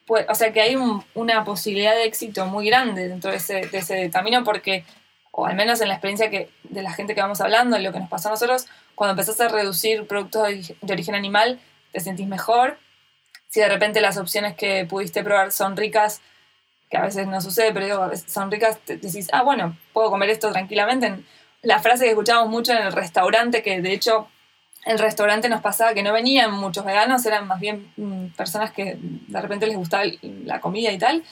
[0.06, 0.76] puede, o sea, que hay
[1.14, 4.84] una posibilidad de éxito muy grande dentro de ese, de ese camino porque,
[5.32, 7.92] o al menos en la experiencia que, de la gente que vamos hablando, en lo
[7.92, 10.48] que nos pasó a nosotros, cuando empezás a reducir productos
[10.80, 11.60] de origen animal,
[11.92, 12.78] te sentís mejor.
[13.48, 16.20] Si de repente las opciones que pudiste probar son ricas,
[16.90, 19.76] que a veces no sucede, pero digo, a veces son ricas, te decís, ah, bueno,
[19.92, 21.22] puedo comer esto tranquilamente.
[21.62, 24.28] La frase que escuchábamos mucho en el restaurante, que de hecho
[24.84, 28.96] el restaurante nos pasaba que no venían muchos veganos, eran más bien mm, personas que
[29.00, 31.24] de repente les gustaba la comida y tal,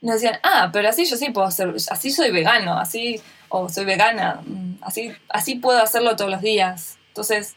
[0.00, 3.84] nos decían, ah, pero así yo sí puedo ser, así soy vegano, así, o soy
[3.84, 6.98] vegana, mm, así, así puedo hacerlo todos los días.
[7.08, 7.54] Entonces,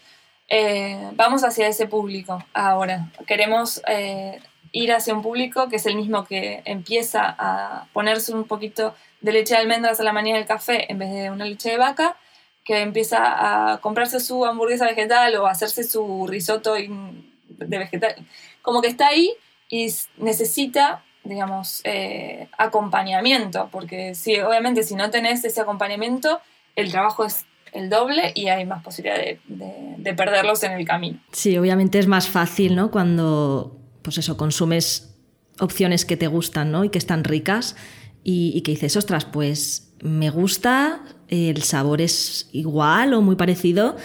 [0.50, 3.10] eh, vamos hacia ese público ahora.
[3.28, 4.42] Queremos eh,
[4.74, 9.32] ir hacia un público que es el mismo que empieza a ponerse un poquito de
[9.32, 12.18] leche de almendras a la mañana del café en vez de una leche de vaca,
[12.66, 18.16] que empieza a comprarse su hamburguesa vegetal o hacerse su risotto de vegetal.
[18.62, 19.32] Como que está ahí
[19.70, 26.42] y necesita, digamos, eh, acompañamiento, porque sí, obviamente si no tenés ese acompañamiento,
[26.76, 31.20] el trabajo es el doble y hay más posibilidad de, de perderlos en el camino.
[31.32, 32.92] Sí, obviamente es más fácil, ¿no?
[32.92, 35.16] Cuando pues eso, consumes
[35.60, 36.84] opciones que te gustan, ¿no?
[36.84, 37.76] Y que están ricas
[38.24, 43.98] y, que dices, ostras, pues me gusta, el sabor es igual o muy parecido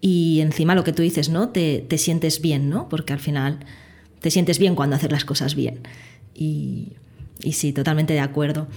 [0.00, 1.50] y encima lo que tú dices, ¿no?
[1.50, 2.88] Te, sientes bien, ¿no?
[2.88, 3.60] Porque al final
[4.20, 5.80] te sientes bien cuando haces las cosas bien.
[6.34, 6.94] Y,
[7.52, 8.68] sí, totalmente de acuerdo.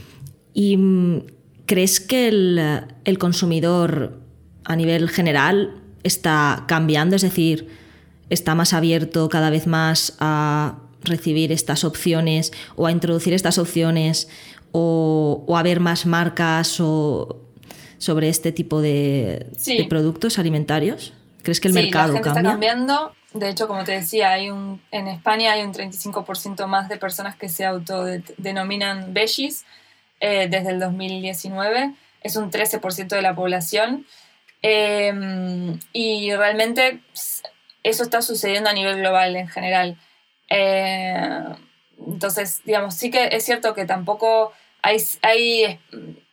[0.53, 1.23] ¿Y mm,
[1.65, 2.61] crees que el,
[3.03, 4.21] el consumidor
[4.63, 7.15] a nivel general está cambiando?
[7.15, 7.67] Es decir,
[8.29, 14.27] está más abierto cada vez más a recibir estas opciones o a introducir estas opciones
[14.71, 17.39] o, a ver más marcas o
[17.97, 19.47] sobre este tipo de,
[19.89, 21.13] productos alimentarios?
[21.43, 22.41] ¿Crees que el mercado la gente cambia?
[22.41, 23.15] está cambiando.
[23.33, 27.35] De hecho, como te decía, hay un, en España hay un 35% más de personas
[27.35, 29.65] que se autodenominan veggies
[30.19, 31.93] eh, desde el 2019.
[32.21, 34.05] Es un 13% de la población.
[34.61, 37.01] Em, y realmente
[37.85, 39.97] eso está sucediendo a nivel global en general.
[40.49, 41.43] Eh,
[42.07, 45.79] entonces, digamos, sí que es cierto que tampoco hay, hay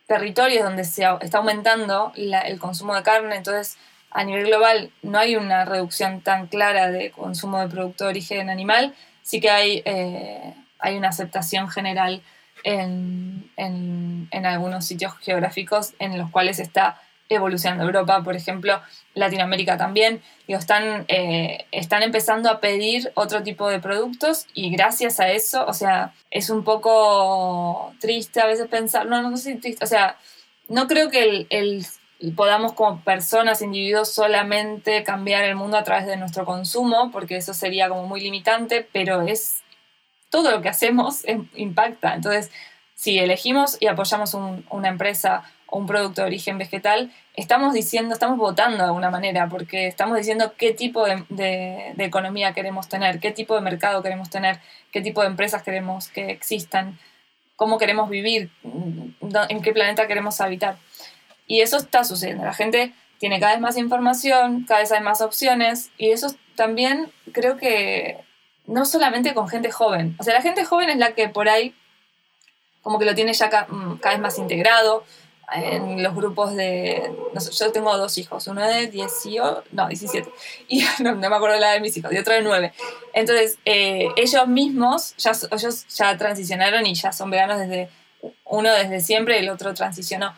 [0.07, 3.77] territorios donde se está aumentando el consumo de carne, entonces
[4.11, 8.49] a nivel global no hay una reducción tan clara de consumo de producto de origen
[8.49, 12.21] animal, sí que hay, eh, hay una aceptación general
[12.63, 17.83] en, en, en algunos sitios geográficos en los cuales está evolucionando.
[17.83, 18.81] Europa, por ejemplo,
[19.13, 25.19] Latinoamérica también, digo, están, eh, están empezando a pedir otro tipo de productos y gracias
[25.19, 29.59] a eso, o sea, es un poco triste a veces pensar, no, no sé si
[29.59, 30.17] triste, o sea,
[30.67, 31.85] no creo que el,
[32.35, 37.53] podamos como personas, individuos, solamente cambiar el mundo a través de nuestro consumo, porque eso
[37.53, 39.61] sería como muy limitante, pero es
[40.29, 42.15] todo lo que hacemos impacta.
[42.15, 42.49] Entonces,
[42.95, 45.43] si elegimos y apoyamos una empresa
[45.73, 50.53] un producto de origen vegetal, estamos diciendo, estamos votando de alguna manera, porque estamos diciendo
[50.55, 54.59] qué tipo de, economía queremos tener, qué tipo de mercado queremos tener,
[54.91, 56.99] qué tipo de empresas queremos que existan,
[57.55, 60.77] cómo queremos vivir, en qué planeta queremos habitar.
[61.47, 62.45] Y eso está sucediendo.
[62.45, 67.11] La gente tiene cada vez más información, cada vez hay más opciones, y eso también
[67.31, 68.19] creo que
[68.67, 70.15] no solamente con gente joven.
[70.19, 71.73] O sea, la gente joven es la que por ahí
[72.83, 75.05] como que lo tiene ya cada vez más integrado,
[75.53, 77.11] en los grupos de...
[77.59, 80.29] yo tengo dos hijos, uno de 18, no, 17,
[80.67, 82.73] y no, me acuerdo la de mis hijos, y otro de 9.
[83.13, 87.89] Entonces, eh, ellos mismos, ya, ellos ya transicionaron y ya son veganos desde,
[88.45, 90.33] uno desde siempre y el otro transicionó.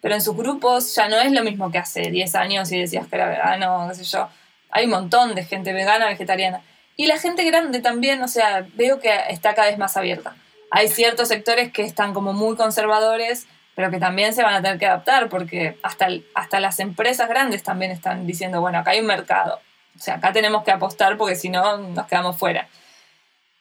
[0.00, 3.06] Pero en sus grupos ya no es lo mismo que hace 10 años y decías
[3.08, 4.28] que era vegano, qué sé yo.
[4.70, 6.62] Hay un montón de gente vegana, vegetariana.
[6.96, 10.36] Y la gente grande también, o sea, veo que está cada vez más abierta.
[10.70, 13.46] Hay ciertos sectores que están como muy conservadores,
[13.78, 17.62] pero que también se van a tener que adaptar porque hasta, hasta las empresas grandes
[17.62, 19.60] también están diciendo, bueno, acá hay un mercado,
[19.96, 22.66] o sea, acá tenemos que apostar porque si no nos quedamos fuera.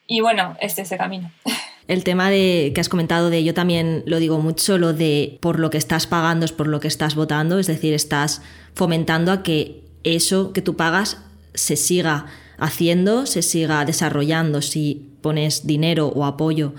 [0.07, 1.29] Y bueno, es ese camino.
[1.87, 5.59] El tema de que has comentado de yo también lo digo mucho, lo de por
[5.59, 8.41] lo que estás pagando es por lo que estás votando, es decir, estás
[8.73, 11.21] fomentando a que eso que tú pagas
[11.53, 12.25] se siga
[12.57, 14.63] haciendo, se siga desarrollando.
[14.63, 16.73] Si pones dinero o apoyo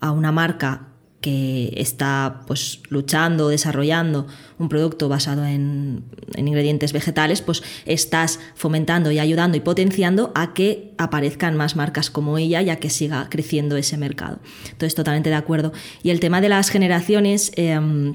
[0.00, 0.91] a una marca
[1.22, 4.26] que está pues, luchando o desarrollando
[4.58, 6.04] un producto basado en,
[6.36, 12.36] ingredientes vegetales, pues estás fomentando y ayudando y potenciando a que aparezcan más marcas como
[12.36, 14.40] ella y a que siga creciendo ese mercado.
[14.64, 15.72] Entonces, totalmente de acuerdo.
[16.02, 18.14] Y el tema de las generaciones, em,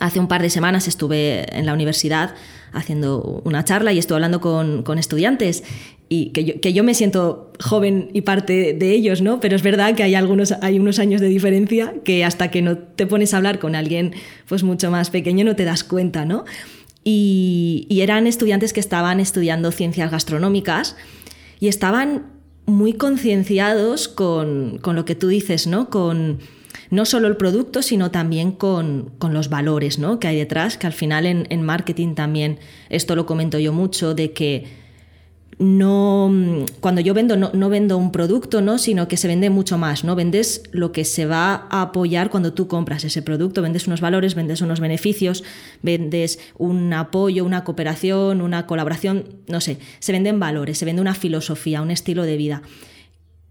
[0.00, 2.34] hace un par de semanas estuve en la universidad
[2.72, 5.64] haciendo una charla y estuve hablando con, con estudiantes
[6.08, 9.40] y que yo, que yo, me siento joven y parte de ellos, ¿no?
[9.40, 12.78] Pero es verdad que hay algunos hay unos años de diferencia que hasta que no
[12.78, 14.14] te pones a hablar con alguien
[14.46, 16.44] pues mucho más pequeño no te das cuenta, ¿no?
[17.04, 20.96] Y, y eran estudiantes que estaban estudiando ciencias gastronómicas
[21.60, 25.88] y estaban muy concienciados con, con, lo que tú dices, ¿no?
[25.88, 26.38] Con
[26.90, 30.18] no solo el producto, sino también con, con los valores ¿no?
[30.18, 32.58] que hay detrás, que al final en, en marketing también,
[32.88, 34.88] esto lo comento yo mucho, de que
[35.58, 36.32] no
[36.80, 38.78] cuando yo vendo no, vendo un producto, ¿no?
[38.78, 40.14] sino que se vende mucho más, ¿no?
[40.14, 44.34] Vendes lo que se va a apoyar cuando tú compras ese producto, vendes unos valores,
[44.34, 45.42] vendes unos beneficios,
[45.82, 51.14] vendes un apoyo, una cooperación, una colaboración, no sé, se venden valores, se vende una
[51.14, 52.62] filosofía, un estilo de vida.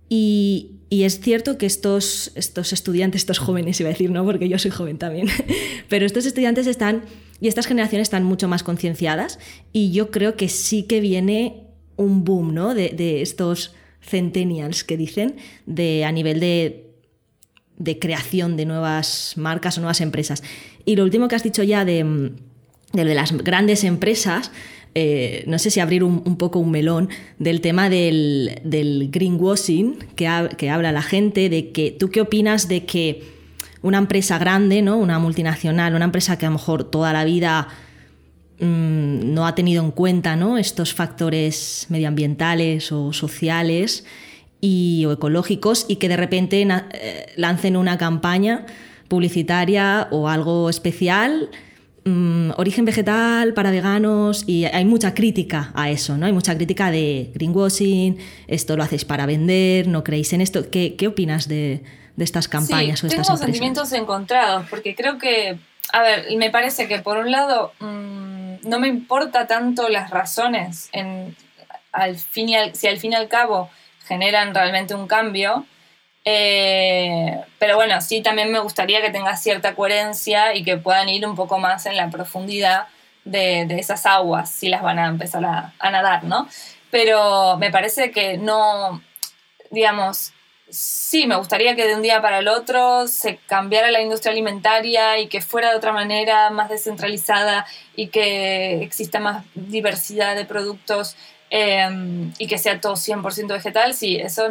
[0.09, 4.57] Y, es cierto que estos, estos estudiantes, estos jóvenes, iba a decir, no, porque yo
[4.57, 5.27] soy joven también,
[5.89, 7.03] pero estos estudiantes están
[7.41, 9.37] y estas generaciones están mucho más concienciadas
[9.73, 11.65] y yo creo que sí que viene
[11.97, 12.73] un boom ¿no?
[12.73, 15.35] de, estos centennials que dicen
[15.65, 16.93] de, a nivel de,
[17.77, 20.41] de, creación de nuevas marcas o nuevas empresas.
[20.85, 22.31] Y lo último que has dicho ya de,
[22.93, 24.51] de las grandes empresas,
[24.95, 27.09] eh, no sé si abrir un, poco un melón
[27.39, 32.85] del tema del, greenwashing que, que habla la gente, de que tú qué opinas de
[32.85, 33.23] que
[33.81, 34.97] una empresa grande, ¿no?
[34.97, 37.67] una multinacional, una empresa que a lo mejor toda la vida
[38.59, 40.57] Mm, no ha tenido en cuenta ¿no?
[40.57, 44.03] estos factores medioambientales o sociales
[44.61, 48.65] y, o ecológicos y que de repente eh, lancen una campaña
[49.09, 51.51] publicitaria o algo especial,
[52.07, 56.25] mm, origen vegetal para veganos y hay mucha crítica a eso, ¿no?
[56.25, 60.69] Hay mucha crítica de greenwashing, esto lo hacéis para vender, no creéis en esto.
[60.69, 61.83] ¿Qué, qué opinas de,
[62.15, 65.57] de, estas campañas o estas tengo sentimientos encontrados porque creo que,
[65.93, 67.73] a ver, me parece que por un lado...
[67.79, 68.27] Mm,
[68.63, 71.35] no me importa tanto las razones, en,
[71.91, 73.69] al fin si al fin y al cabo
[74.07, 75.65] generan realmente un cambio.
[76.29, 81.25] Eh, pero bueno, sí también me gustaría que tenga cierta coherencia y que puedan ir
[81.25, 82.87] un poco más en la profundidad
[83.23, 86.49] de, esas aguas, si las van a empezar a, nadar, ¿no?
[86.91, 89.01] Pero me parece que no,
[89.71, 90.33] digamos,
[90.69, 95.19] sí, me gustaría que de un día para el otro se cambiara la industria alimentaria
[95.19, 97.65] y que fuera de otra manera, más descentralizada
[97.95, 101.15] y que exista más diversidad de productos
[101.49, 103.93] em, y que sea todo 100% vegetal.
[103.93, 104.49] Sí, eso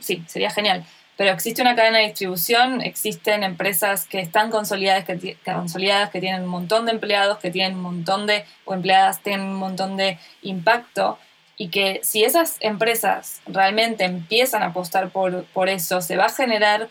[0.00, 0.84] sí, sería genial.
[1.16, 6.42] Pero existe una cadena de distribución, existen empresas que están consolidadas que, consolidadas, que tienen
[6.42, 10.18] un montón de empleados, que tienen un montón de, o empleadas tienen un montón de
[10.42, 11.18] impacto
[11.56, 16.30] y que si esas empresas realmente empiezan a apostar por, por eso, se va a
[16.30, 16.90] generar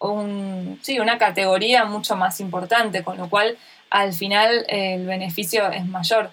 [0.00, 3.56] un, sí, una categoría mucho más importante, con lo cual
[3.90, 6.32] al final el beneficio es mayor.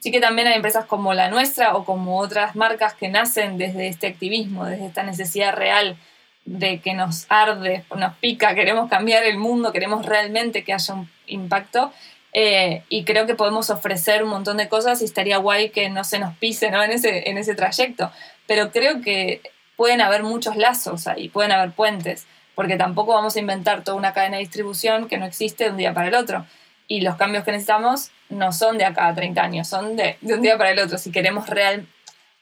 [0.00, 3.88] Sí que también hay empresas como la nuestra o como otras marcas que nacen desde
[3.88, 5.96] este activismo, desde esta necesidad real
[6.44, 11.10] de que nos arde, nos pica, queremos cambiar el mundo, queremos realmente que haya un
[11.26, 11.92] impacto
[12.32, 16.04] eh, y creo que podemos ofrecer un montón de cosas y estaría guay que no
[16.04, 16.82] se nos pise ¿no?
[16.82, 18.10] En, ese, en ese trayecto.
[18.46, 19.42] Pero creo que
[19.76, 24.12] pueden haber muchos lazos ahí, pueden haber puentes, porque tampoco vamos a inventar toda una
[24.12, 26.46] cadena de distribución que no existe de un día para el otro.
[26.88, 30.34] Y los cambios que necesitamos no son de acá a 30 años, son de, de
[30.34, 30.96] un día para el otro.
[30.98, 31.86] Si queremos real,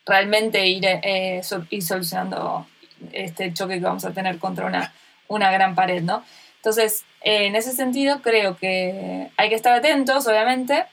[0.07, 2.67] realmente ir, eh, ir solucionando
[3.13, 4.93] este choque que vamos a tener contra una,
[5.29, 6.25] una gran pared, ¿no?
[6.57, 10.87] Entonces, en ese sentido, creo que hay que estar atentos, obviamente,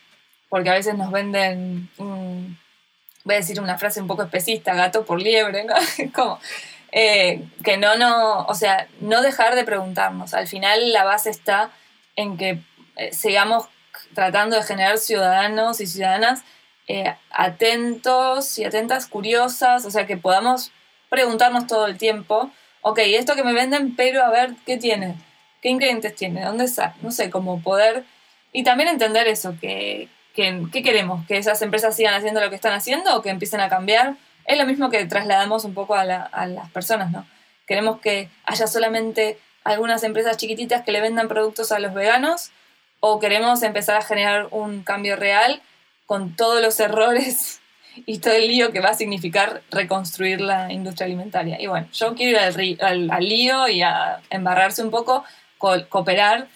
[0.50, 5.22] porque a veces nos venden, voy a decir una frase un poco especista, gato por
[5.22, 5.76] liebre, ¿no?
[6.14, 6.40] Como,
[6.92, 10.34] eh, que no, no, o sea, no dejar de preguntarnos.
[10.34, 11.72] Al final la base está
[12.16, 12.60] en que
[12.96, 13.68] eh, sigamos
[14.14, 16.44] tratando de generar ciudadanos y ciudadanas
[16.88, 20.72] eh, atentos y atentas, curiosas, o sea, que podamos
[21.10, 25.16] preguntarnos todo el tiempo, ok, esto que me venden, pero a ver, ¿qué tiene?
[25.62, 26.44] ¿Qué ingredientes tiene?
[26.44, 26.96] ¿Dónde está?
[27.02, 28.04] No sé, como poder...
[28.52, 31.26] Y también entender eso, que, que, ¿qué queremos?
[31.26, 34.16] ¿Que esas empresas sigan haciendo lo que están haciendo o que empiecen a cambiar?
[34.46, 37.26] Es lo mismo que trasladamos un poco a, a las personas, ¿no?
[37.66, 42.52] Queremos que haya solamente algunas empresas chiquititas que le vendan productos a los veganos
[43.06, 45.62] o queremos empezar a generar un cambio real
[46.06, 47.60] con todos los errores
[48.06, 51.62] y todo el lío que va a significar reconstruir la industria alimentaria.
[51.62, 55.26] Y bueno, yo quiero ir al, lío y a embarrarse un poco,
[55.58, 56.48] cooperar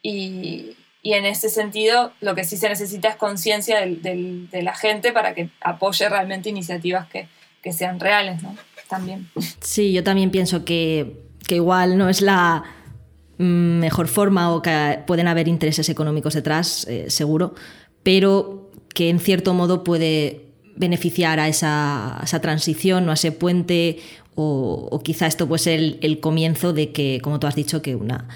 [0.00, 5.34] y, en ese sentido lo que sí se necesita es conciencia de la gente para
[5.34, 7.28] que apoye realmente iniciativas que,
[7.72, 8.56] sean reales, ¿no?
[8.88, 9.28] También.
[9.60, 11.16] Sí, yo también pienso que
[11.48, 12.75] igual no es la
[13.38, 17.54] mejor forma o que pueden haber intereses económicos detrás, eh, seguro,
[18.02, 23.98] pero que en cierto modo puede beneficiar a esa, transición o a ese puente
[24.34, 28.28] o, quizá esto pues el, el, comienzo de que, como tú has dicho, que una,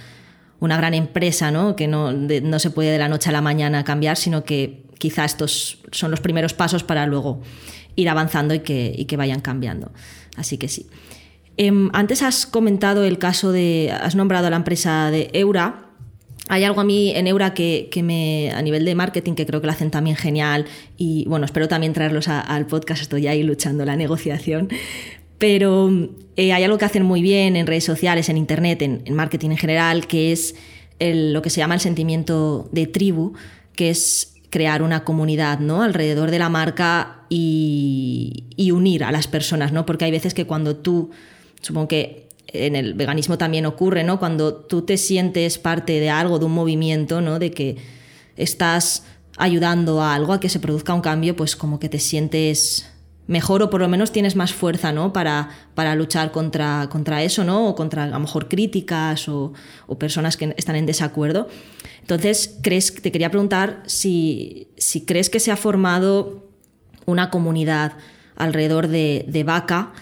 [0.58, 1.76] una gran empresa, ¿no?
[1.76, 5.24] que no, no, se puede de la noche a la mañana cambiar, sino que quizá
[5.24, 7.42] estos son los primeros pasos para luego
[7.96, 9.92] ir avanzando y y que vayan cambiando.
[10.36, 10.86] Así que sí.
[11.62, 15.90] Eh, antes has comentado el caso de, has nombrado a la empresa de Eura,
[16.48, 19.66] hay algo a mí en Eura que, me, a nivel de marketing, que creo que
[19.66, 20.64] lo hacen también genial
[20.96, 24.70] y bueno, espero también traerlos al podcast, estoy ahí luchando la negociación,
[25.36, 25.90] pero
[26.36, 29.58] eh, hay algo que hacen muy bien en redes sociales, en internet, en, marketing en
[29.58, 30.54] general, que es
[30.98, 33.34] lo que se llama el sentimiento de tribu,
[33.76, 35.82] que es crear una comunidad ¿no?
[35.82, 39.84] alrededor de la marca y, y unir a las personas, ¿no?
[39.84, 41.10] porque hay veces que cuando tú,
[41.60, 44.18] supongo que en el veganismo también ocurre, ¿no?
[44.18, 47.38] Cuando tú te sientes parte de algo, de un movimiento, ¿no?
[47.38, 47.76] De que
[48.36, 49.04] estás
[49.36, 52.86] ayudando a algo, a que se produzca un cambio, pues como que te sientes
[53.26, 55.12] mejor o por lo menos tienes más fuerza, ¿no?
[55.12, 57.68] Para, para luchar contra, contra eso, ¿no?
[57.68, 59.52] O contra a lo mejor críticas o,
[59.98, 61.48] personas que están en desacuerdo.
[62.00, 66.48] Entonces, ¿crees, te quería preguntar si, si crees que se ha formado
[67.06, 67.92] una comunidad
[68.34, 69.92] alrededor de, de Vaca,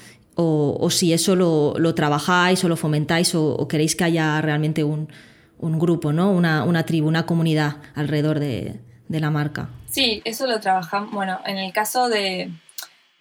[0.40, 5.08] o, si eso lo, trabajáis o lo fomentáis o, queréis que haya realmente un,
[5.58, 6.30] grupo, ¿no?
[6.30, 8.78] Una, tribu, una comunidad alrededor de,
[9.08, 9.68] la marca.
[9.86, 11.10] Sí, eso lo trabajamos.
[11.10, 12.50] Bueno, en el caso de,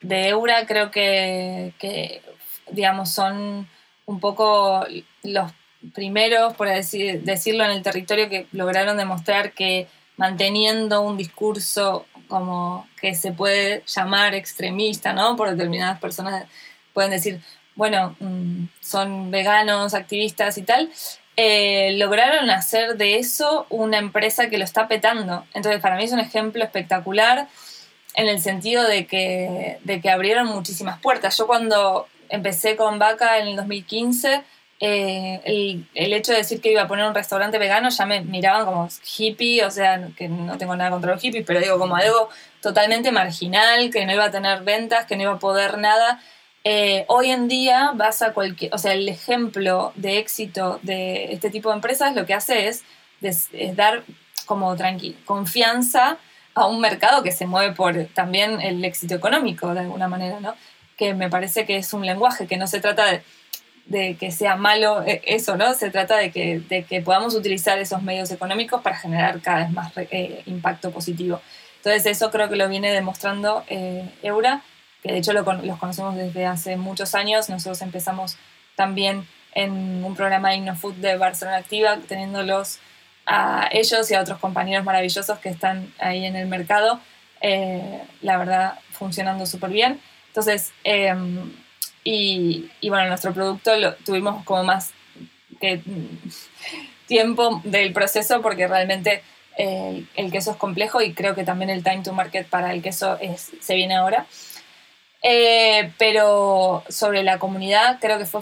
[0.01, 1.73] de Eura creo que,
[2.71, 3.67] digamos, son
[4.05, 4.85] un poco
[5.23, 5.51] los
[5.95, 9.87] primeros, por decir, decirlo, en el territorio que lograron demostrar que
[10.17, 15.35] manteniendo un discurso como que se puede llamar extremista, ¿no?
[15.35, 16.45] Por determinadas personas
[16.97, 17.41] pueden decir,
[17.75, 20.89] bueno, mm, son veganos, activistas y tal,
[21.35, 25.45] eh, lograron hacer de eso una empresa que lo está petando.
[25.53, 27.47] Entonces, para mí es un ejemplo espectacular
[28.15, 31.37] en el sentido de que, de que abrieron muchísimas puertas.
[31.37, 34.41] Yo cuando empecé con Vaca en el 2015,
[34.79, 38.21] eh, el, el, hecho de decir que iba a poner un restaurante vegano ya me
[38.21, 41.95] miraban como hippie, o sea, que no tengo nada contra los hippies, pero digo como
[41.95, 42.29] algo
[42.59, 46.19] totalmente marginal, que no iba a tener ventas, que no iba a poder nada.
[46.69, 52.13] Eh, hoy en día o sea, el ejemplo de éxito de este tipo de empresas
[52.13, 52.83] lo que hace es,
[53.77, 54.03] dar
[54.45, 54.75] como
[55.23, 56.17] confianza
[56.53, 60.55] a un mercado que se mueve por también el éxito económico de alguna manera, ¿no?
[60.97, 63.21] Que me parece que es un lenguaje, que no se trata
[63.85, 65.73] de, que sea malo eh, eso, ¿no?
[65.73, 69.71] Se trata de que, de que, podamos utilizar esos medios económicos para generar cada vez
[69.71, 71.39] más eh, impacto positivo.
[71.77, 73.63] Entonces eso creo que lo viene demostrando
[74.21, 74.63] Eura
[75.03, 77.49] que de hecho los conocemos desde hace muchos años.
[77.49, 78.37] Nosotros empezamos
[78.75, 82.79] también en un programa de InnoFood de Barcelona Activa, teniéndolos
[83.25, 87.01] a ellos y a otros compañeros maravillosos que están ahí en el mercado,
[87.41, 89.99] eh, la verdad funcionando súper bien.
[90.27, 91.51] Entonces, em,
[92.03, 94.93] y, bueno, nuestro producto lo tuvimos como más
[95.59, 95.81] que
[97.07, 99.23] tiempo del proceso porque realmente
[99.57, 102.81] eh, el queso es complejo y creo que también el time to market para el
[102.81, 104.25] queso es, se viene ahora.
[105.23, 108.41] Eh, pero sobre la comunidad creo que fue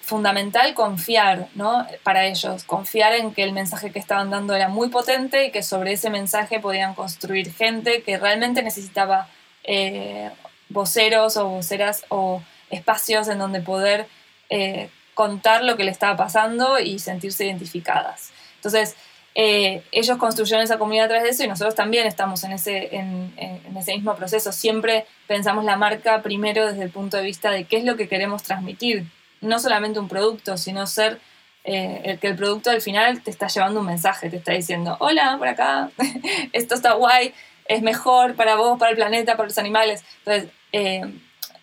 [0.00, 1.86] fundamental confiar ¿no?
[2.02, 5.62] para ellos, confiar en que el mensaje que estaban dando era muy potente y que
[5.62, 9.28] sobre ese mensaje podían construir gente que realmente necesitaba
[9.62, 10.30] eh,
[10.68, 14.08] voceros o voceras o espacios en donde poder
[14.50, 18.32] eh, contar lo que le estaba pasando y sentirse identificadas.
[18.56, 18.96] Entonces,
[19.38, 22.96] eh, ellos construyeron esa comunidad a través de eso y nosotros también estamos en ese,
[22.96, 23.34] en,
[23.76, 24.50] ese mismo proceso.
[24.50, 28.08] Siempre pensamos la marca primero desde el punto de vista de qué es lo que
[28.08, 29.04] queremos transmitir.
[29.42, 31.20] No solamente un producto, sino ser
[31.64, 34.96] eh, el que el producto al final te está llevando un mensaje, te está diciendo,
[35.00, 35.90] hola, por acá,
[36.54, 37.34] esto está guay,
[37.66, 40.02] es mejor para vos, para el planeta, para los animales.
[40.24, 41.02] Entonces, eh,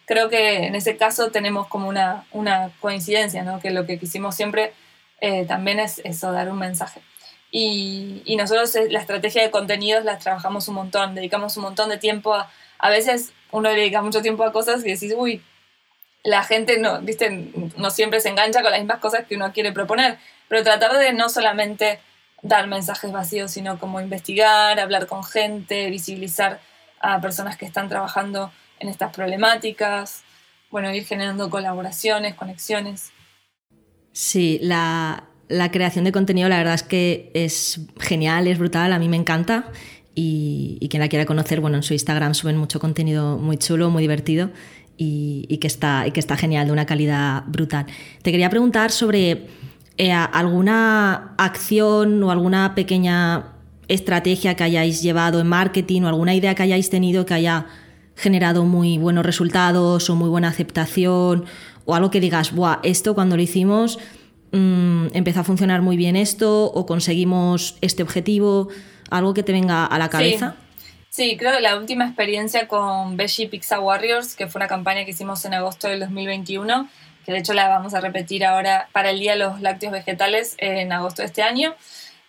[0.06, 3.60] creo que en ese caso tenemos como una, una coincidencia, ¿no?
[3.60, 4.74] que lo que quisimos siempre
[5.48, 7.02] también es eso, dar un mensaje.
[7.56, 11.98] Y, nosotros eh, la estrategia de contenidos la trabajamos un montón, dedicamos un montón de
[11.98, 12.50] tiempo a,
[12.80, 15.44] a veces uno dedica mucho tiempo a cosas y decís, uy,
[16.24, 17.30] la gente no, ¿viste?
[17.78, 21.14] no siempre se engancha con las mismas cosas que uno quiere proponer, pero tratar de
[21.14, 22.00] no solamente
[22.42, 26.60] dar mensajes vacíos, sino como investigar, hablar con gente, visibilizar
[27.02, 30.24] a personas que están trabajando en estas problemáticas,
[30.72, 33.12] bueno, ir generando colaboraciones, conexiones.
[34.12, 39.00] Sí, la, la creación de contenido la verdad es que es genial, es brutal, a
[39.00, 39.72] mí me encanta
[40.16, 44.02] y, quien la quiera conocer, bueno, en su Instagram suben mucho contenido muy chulo, muy
[44.02, 44.50] divertido
[44.98, 47.86] y, que, está, y que está genial, de una calidad brutal.
[48.22, 49.48] Te quería preguntar sobre
[49.98, 53.54] eh, alguna acción o alguna pequeña
[53.88, 57.68] estrategia que hayáis llevado en marketing o alguna idea que hayáis tenido que haya
[58.16, 61.46] generado muy buenos resultados o muy buena aceptación
[61.86, 64.00] o algo que digas, Buah, esto cuando lo hicimos
[64.54, 68.70] Mm, empezó a funcionar muy bien esto o conseguimos este objetivo?
[69.10, 70.56] ¿Algo que te venga a la cabeza?
[71.10, 71.38] Sí.
[71.38, 75.44] creo que la última experiencia con Veggie Pizza Warriors, que fue una campaña que hicimos
[75.46, 76.88] en agosto del 2021,
[77.26, 80.56] que de hecho la vamos a repetir ahora para el Día de los Lácteos Vegetales
[80.60, 81.74] en agosto de este año,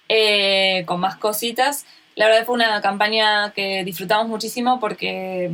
[0.09, 1.85] eh, con más cositas.
[2.15, 5.51] La verdad fue una campaña que disfrutamos muchísimo porque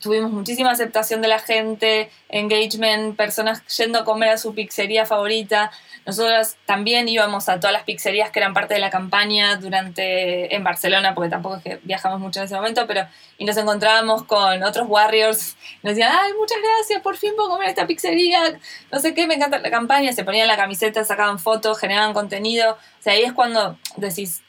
[0.00, 5.70] tuvimos muchísima aceptación de la gente, engagement, personas yendo a comer a su pizzería favorita.
[6.06, 10.62] Nosotros también íbamos a todas las pizzerías que eran parte de la campaña durante en
[10.62, 13.06] Barcelona, porque tampoco es que viajamos mucho en ese momento, pero
[13.38, 15.56] y nos encontrábamos con otros warriors.
[15.82, 18.58] Nos decían, ay, muchas gracias, por fin puedo comer esta pizzería,
[18.92, 20.12] no sé qué, me encanta la campaña.
[20.12, 22.72] Se ponían la camiseta, sacaban fotos, generaban contenido.
[22.72, 24.42] O sea, ahí es cuando decís,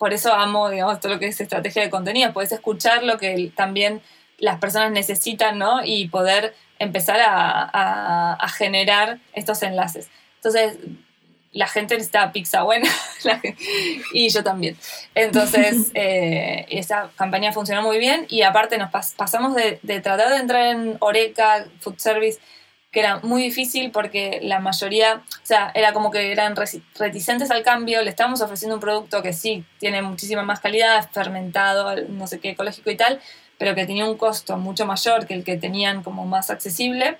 [0.00, 3.52] por eso amo, digamos, todo lo que es estrategia de contenido, puedes escuchar lo que
[3.54, 4.00] también
[4.40, 5.84] las personas necesitan, ¿no?
[5.84, 10.08] Y poder empezar a, a generar estos enlaces.
[10.36, 10.78] Entonces,
[11.52, 12.88] la gente necesita pizza buena
[14.12, 14.76] y yo también.
[15.14, 20.66] Entonces, eh, esa campaña funcionó muy bien y aparte nos pasamos de, tratar de entrar
[20.66, 22.38] en Oreca, Food Service,
[22.92, 26.54] que era muy difícil porque la mayoría, o sea, era como que eran
[26.98, 31.94] reticentes al cambio, le estábamos ofreciendo un producto que sí tiene muchísima más calidad, fermentado,
[32.08, 33.20] no sé qué, ecológico y tal,
[33.60, 37.18] pero que tenía un costo mucho mayor que el que tenían como más accesible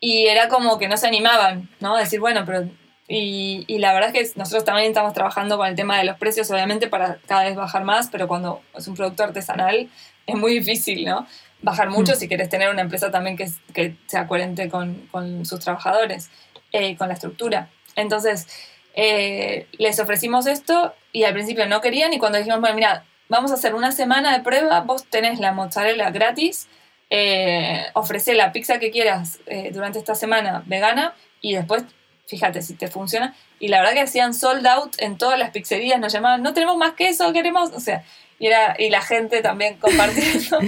[0.00, 1.98] y era como que no se animaban, ¿no?
[1.98, 2.66] Decir, bueno, pero...
[3.08, 6.16] Y, y, la verdad es que nosotros también estamos trabajando con el tema de los
[6.16, 9.90] precios, obviamente, para cada vez bajar más, pero cuando es un producto artesanal
[10.26, 11.26] es muy difícil, ¿no?
[11.60, 12.16] Bajar mucho mm.
[12.16, 16.30] si quieres tener una empresa también que, que sea coherente con, con sus trabajadores,
[16.72, 17.68] eh, con la estructura.
[17.96, 18.46] Entonces,
[18.94, 23.50] eh, les ofrecimos esto y al principio no querían y cuando dijimos, bueno, mira, vamos
[23.50, 26.68] a hacer una semana de prueba, vos tenés la mozzarella gratis
[27.10, 31.84] eh, ofrece la pizza que quieras eh, durante esta semana vegana y después
[32.26, 33.34] fíjate si te funciona.
[33.58, 36.76] Y la verdad que hacían sold out en todas las pizzerías, nos llamaban, no tenemos
[36.76, 38.04] más queso, queremos, o sea,
[38.38, 40.58] y, era, y la gente también compartiendo.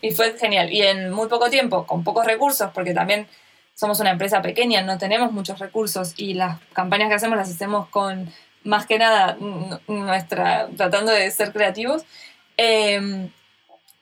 [0.00, 0.72] y fue genial.
[0.72, 3.28] Y en muy poco tiempo, con pocos recursos, porque también
[3.74, 7.88] somos una empresa pequeña, no tenemos muchos recursos y las campañas que hacemos las hacemos
[7.88, 8.32] con
[8.64, 9.36] más que nada
[9.86, 12.02] nuestra, tratando de ser creativos.
[12.56, 13.30] Eh,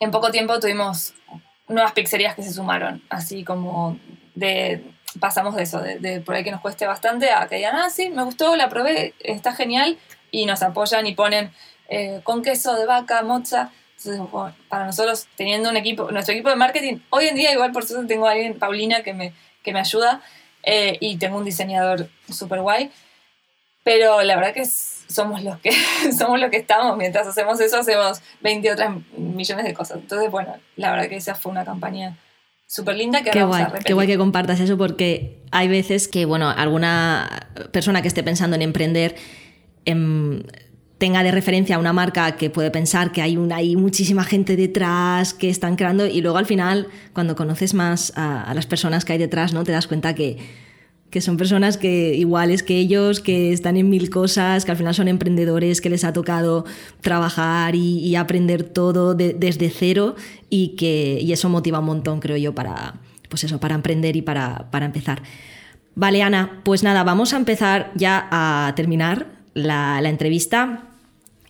[0.00, 1.14] en poco tiempo tuvimos
[1.68, 3.98] nuevas pizzerías que se sumaron, así como
[4.34, 4.82] de
[5.20, 8.10] pasamos de eso, de, por ahí que nos cueste bastante, a que digan, ah, sí,
[8.10, 9.98] me gustó, la probé, está genial,
[10.30, 11.52] y nos apoyan y ponen
[11.88, 13.20] eh, con queso de vaca.
[13.20, 13.68] Entonces,
[14.68, 18.06] para nosotros, teniendo un equipo, nuestro equipo de marketing, hoy en día igual por suerte
[18.06, 19.32] tengo a alguien, Paulina, que me,
[19.62, 20.22] que me ayuda,
[20.62, 22.90] eh, y tengo un diseñador súper guay,
[23.84, 25.72] pero la verdad que somos los que
[26.16, 26.96] somos los que estamos.
[26.96, 29.98] Mientras hacemos eso hacemos 20 otras millones de cosas.
[29.98, 32.16] Entonces bueno la verdad que esa fue una campaña
[32.66, 36.48] súper linda que qué guay, Qué guay que compartas eso porque hay veces que bueno
[36.48, 39.14] alguna persona que esté pensando en emprender
[39.84, 40.42] em,
[40.96, 44.56] tenga de referencia a una marca que puede pensar que hay, una, hay muchísima gente
[44.56, 49.04] detrás que están creando y luego al final cuando conoces más a, a las personas
[49.04, 50.38] que hay detrás no te das cuenta que
[51.12, 54.94] que son personas que iguales que ellos, que están en mil cosas, que al final
[54.94, 56.64] son emprendedores, que les ha tocado
[57.02, 60.16] trabajar y, aprender todo desde cero
[60.48, 62.94] y que y eso motiva un montón, creo yo, para,
[63.28, 65.22] pues eso, para emprender y para, para empezar.
[65.94, 70.84] Vale, Ana, pues nada, vamos a empezar ya a terminar la, entrevista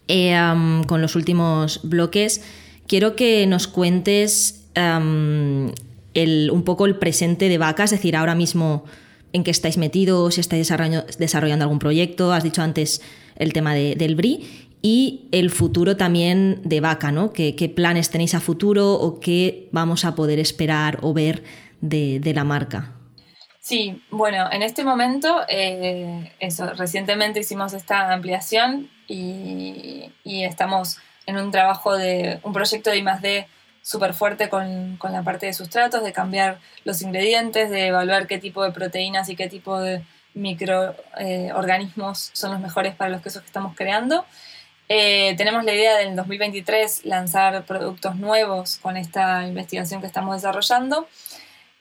[0.08, 2.42] eh, con los últimos bloques.
[2.88, 8.84] Quiero que nos cuentes un poco el presente de Vaca, es decir, ahora mismo
[9.32, 10.68] en qué estáis metidos, si estáis
[11.18, 13.02] desarrollando, algún proyecto, has dicho antes
[13.36, 17.32] el tema del BRI, y el futuro también de Vaca, ¿no?
[17.32, 21.44] ¿Qué, planes tenéis a futuro o qué vamos a poder esperar o ver
[21.80, 22.92] de, la marca?
[23.60, 31.36] Sí, bueno, en este momento, eh, eso, recientemente hicimos esta ampliación y, y, estamos en
[31.36, 33.46] un trabajo de un proyecto de I+D
[33.82, 38.38] súper fuerte con, con, la parte de sustratos, de cambiar los ingredientes, de evaluar qué
[38.38, 40.02] tipo de proteínas y qué tipo de
[40.34, 44.24] microorganismos son los mejores para los quesos que estamos creando.
[44.88, 51.08] Eh, tenemos la idea del 2023 lanzar productos nuevos con esta investigación que estamos desarrollando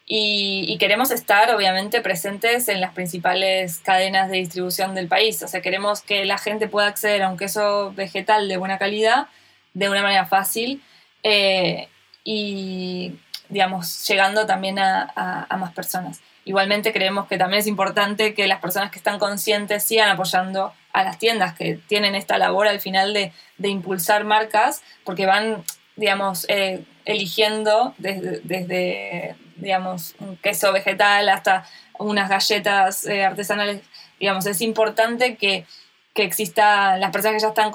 [0.06, 5.42] y, y, queremos estar obviamente presentes en las principales cadenas de distribución del país.
[5.44, 9.28] O sea, queremos que la gente pueda acceder a un queso vegetal de buena calidad
[9.74, 10.82] de una manera fácil
[11.24, 11.88] eh,
[12.24, 13.20] y,
[13.50, 16.22] digamos, llegando también a, más personas.
[16.46, 21.04] Igualmente creemos que también es importante que las personas que están conscientes sigan apoyando a
[21.04, 23.32] las tiendas que tienen esta labor al final de,
[23.68, 25.64] impulsar marcas, porque van,
[25.96, 31.66] digamos, eh, eligiendo desde, digamos, un queso vegetal hasta
[32.00, 33.82] unas galletas eh, artesanales.
[34.20, 35.66] Digamos, es importante que
[36.14, 37.72] que exista las personas que ya están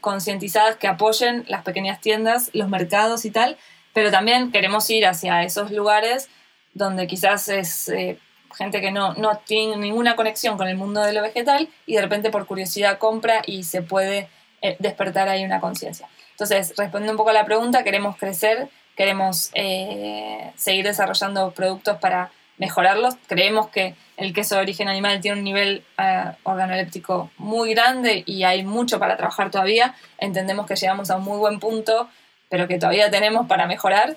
[0.00, 3.56] concientizadas que apoyen las pequeñas tiendas, los mercados y tal,
[3.92, 6.28] pero también queremos ir hacia esos lugares
[6.74, 8.18] donde quizás es eh,
[8.54, 12.02] gente que no, no tiene ninguna conexión con el mundo de lo vegetal y de
[12.02, 14.28] repente por curiosidad compra y se puede
[14.60, 16.08] eh, despertar ahí una conciencia.
[16.32, 22.32] Entonces, respondiendo un poco a la pregunta, queremos crecer, queremos eh, seguir desarrollando productos para
[22.58, 23.14] mejorarlos.
[23.28, 28.44] Creemos que el queso de origen animal tiene un nivel uh, organoléptico muy grande y
[28.44, 29.94] hay mucho para trabajar todavía.
[30.18, 32.08] Entendemos que llegamos a un muy buen punto,
[32.48, 34.16] pero que todavía tenemos para mejorar.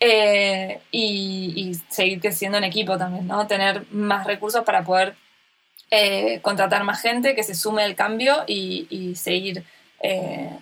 [0.00, 3.46] Eh, y, seguir creciendo en equipo también, ¿no?
[3.46, 5.14] Tener más recursos para poder
[5.90, 9.64] eh, contratar más gente que se sume al cambio y, seguir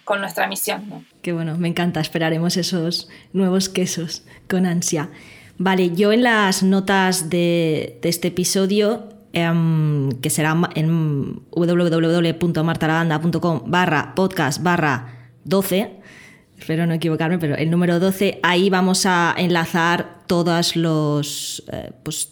[0.04, 0.88] con nuestra misión.
[0.88, 1.04] ¿no?
[1.20, 1.98] Qué bueno, me encanta.
[1.98, 5.10] Esperaremos esos nuevos quesos con ansia.
[5.58, 14.62] Vale, yo en las notas de, este episodio, em, que será en www.martalavanda.com barra podcast
[14.62, 15.90] barra 12,
[16.58, 22.31] espero no equivocarme, pero el número 12, ahí vamos a enlazar todos los, eh, pues,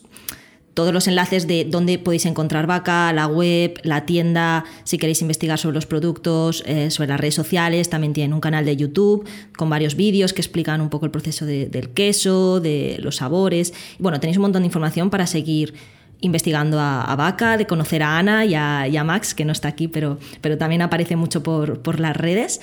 [0.74, 5.58] todos los enlaces de dónde podéis encontrar Vaca, la web, la tienda, si queréis investigar
[5.58, 9.68] sobre los productos, eh, sobre las redes sociales, también tienen un canal de YouTube con
[9.68, 13.74] varios vídeos que explican un poco el proceso del queso, de los sabores.
[13.98, 15.74] Bueno, tenéis un montón de información para seguir
[16.20, 20.18] investigando a, Vaca, de conocer a Ana y a, Max, que no está aquí, pero,
[20.40, 22.60] pero también aparece mucho por, las redes.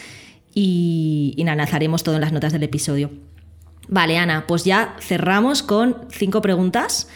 [0.53, 1.43] Y, y
[2.03, 3.11] todo en las notas del episodio.
[3.89, 7.07] Vale, Ana, pues ya cerramos con cinco preguntas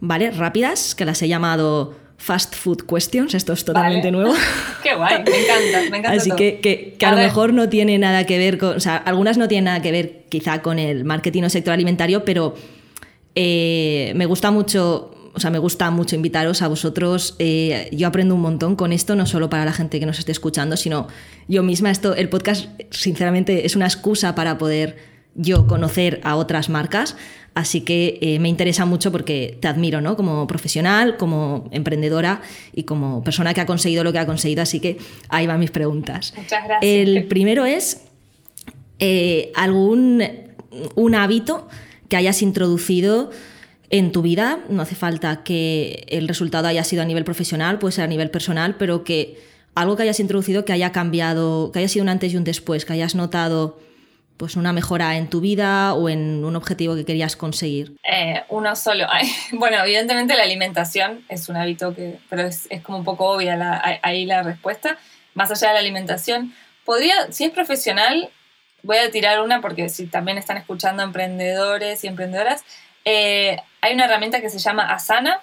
[0.00, 0.30] ¿vale?
[0.30, 4.34] Rápidas, que las he llamado Fast Food Questions, esto es totalmente nuevo.
[4.82, 6.12] Qué guay, me encanta, me encanta.
[6.12, 9.38] Así que, que, a, lo mejor no tiene nada que ver con, o sea, algunas
[9.38, 12.54] no tienen nada que ver quizá con el marketing o sector alimentario, pero
[13.34, 17.36] eh, me gusta mucho, o sea, me gusta mucho invitaros a vosotros.
[17.38, 20.32] Eh, yo aprendo un montón con esto, no solo para la gente que nos esté
[20.32, 21.08] escuchando, sino
[21.46, 21.90] yo misma.
[21.90, 24.96] Esto, el podcast, sinceramente, es una excusa para poder
[25.34, 27.16] yo conocer a otras marcas.
[27.56, 30.14] Así que eh, me interesa mucho porque te admiro, ¿no?
[30.14, 32.42] Como profesional, como emprendedora
[32.74, 34.60] y como persona que ha conseguido lo que ha conseguido.
[34.60, 34.98] Así que
[35.30, 36.34] ahí van mis preguntas.
[36.36, 36.82] Muchas gracias.
[36.82, 38.02] El primero es
[38.98, 40.22] eh, algún
[40.96, 41.66] un hábito
[42.10, 43.30] que hayas introducido
[43.88, 44.58] en tu vida.
[44.68, 48.30] No hace falta que el resultado haya sido a nivel profesional, puede ser a nivel
[48.30, 49.38] personal, pero que
[49.74, 52.84] algo que hayas introducido que haya cambiado, que haya sido un antes y un después,
[52.84, 53.78] que hayas notado
[54.36, 57.96] pues una mejora en tu vida o en un objetivo que querías conseguir?
[58.02, 59.06] Eh, uno solo.
[59.52, 64.26] bueno, evidentemente la alimentación es un hábito que, pero es, como un poco obvia ahí
[64.26, 64.98] la respuesta.
[65.34, 66.54] Más allá de la alimentación,
[66.84, 68.30] podría, si es profesional,
[68.82, 72.64] voy a tirar una porque si también están escuchando emprendedores y emprendedoras,
[73.04, 75.40] eh, hay una herramienta que se llama Asana,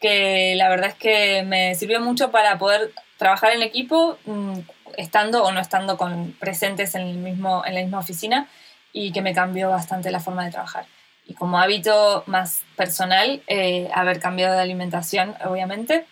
[0.00, 4.60] que la verdad es que me sirvió mucho para poder trabajar en equipo, mm,
[4.96, 8.48] estando o no estando con, presentes en, el mismo, en la misma oficina
[8.92, 10.86] y que me cambió bastante la forma de trabajar.
[11.26, 16.06] Y como hábito más personal, eh, haber cambiado de alimentación, obviamente.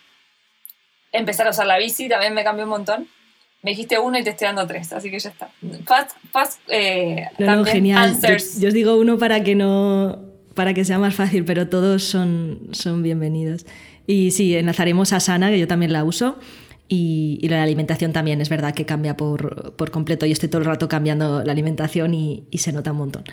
[1.11, 3.07] Empezar a usar la bici también me cambió un montón.
[3.63, 5.49] Me dijiste uno y te estoy dando tres, así que ya está.
[5.85, 7.29] Fast, fast eh,
[7.65, 8.15] genial.
[8.21, 10.19] Yo, os digo uno para que no
[10.53, 13.65] para que sea más fácil, pero todos son, son bienvenidos.
[14.07, 16.37] Y sí, enlazaremos a Sana, que yo también la uso.
[16.87, 20.25] Y, la alimentación también es verdad que cambia por, por, completo.
[20.25, 23.23] Yo estoy todo el rato cambiando la alimentación y, se nota un montón.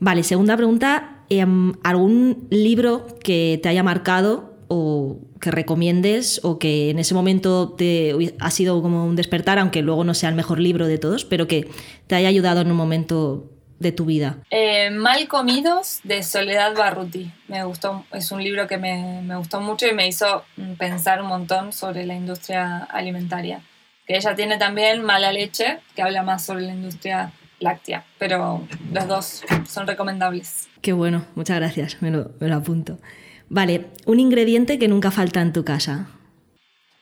[0.00, 1.24] Vale, segunda pregunta.
[1.28, 7.70] Em, ¿Algún libro que te haya marcado o que recomiendes o que en ese momento
[7.70, 11.24] te ha sido como un despertar, aunque luego no sea el mejor libro de todos,
[11.24, 11.68] pero que
[12.06, 14.38] te haya ayudado en un momento de tu vida?
[14.50, 17.30] Eh, Mal comidos de Soledad Barruti.
[17.48, 20.44] Me gustó, es un libro que me, me, gustó mucho y me hizo
[20.78, 23.60] pensar un montón sobre la industria alimentaria.
[24.06, 29.08] Que ella tiene también Mala leche, que habla más sobre la industria láctea, pero los
[29.08, 30.68] dos son recomendables.
[30.82, 32.98] Qué bueno, muchas gracias, me lo, me lo apunto.
[33.48, 36.08] Vale, un ingrediente que nunca falta en tu casa.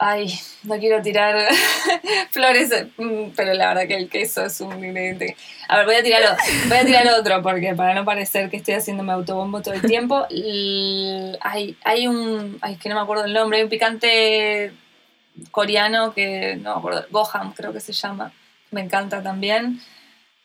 [0.05, 0.35] Ay,
[0.65, 1.37] no quiero tirar
[2.33, 5.37] flores, mm, pero la verdad que el queso es un ingrediente.
[5.69, 8.75] A ver, voy a tirarlo, voy a tirar otro porque para no parecer que estoy
[8.75, 10.27] haciéndome autobombo todo el tiempo.
[11.41, 14.73] Hay, hay un, ay, que no me acuerdo el nombre, hay un picante
[15.53, 18.33] coreano que no me acuerdo, Goham creo que se llama,
[18.73, 19.81] me encanta también.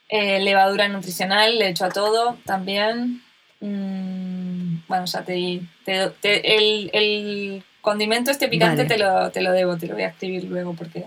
[0.08, 3.24] Eh, levadura nutricional, le echo a todo también.
[3.60, 5.68] Mm, bueno, ya te di.
[5.88, 10.44] el, el, condimento este picante te, lo, te lo debo, te lo voy a escribir
[10.44, 11.06] luego porque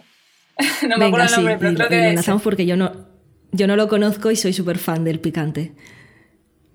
[0.89, 2.31] no me acuerdo el nombre, pero creo que.
[2.31, 2.91] Lo porque yo no,
[3.53, 5.75] yo no lo conozco y soy súper fan del picante.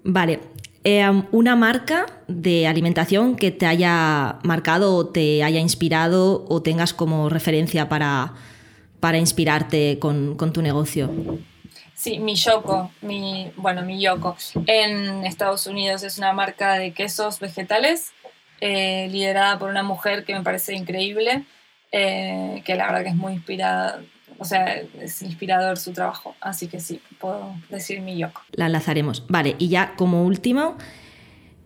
[0.03, 0.41] Vale.
[0.83, 6.93] Em, una marca de alimentación que te haya marcado o te haya inspirado o tengas
[6.93, 8.35] como referencia para,
[8.99, 11.09] para inspirarte con, con tu negocio.
[11.95, 14.37] Sí, Miyoko, mi, bueno, Miyoko,
[14.67, 18.11] en Estados Unidos es una marca de quesos vegetales
[18.61, 21.45] eh, liderada por una mujer que me parece increíble,
[21.91, 24.01] eh, que la verdad que es muy inspirada,
[24.37, 28.41] o sea, es inspirador su trabajo, así que sí, puedo decir Miyoko.
[28.53, 29.25] La enlazaremos.
[29.27, 30.77] Vale, y ya como último,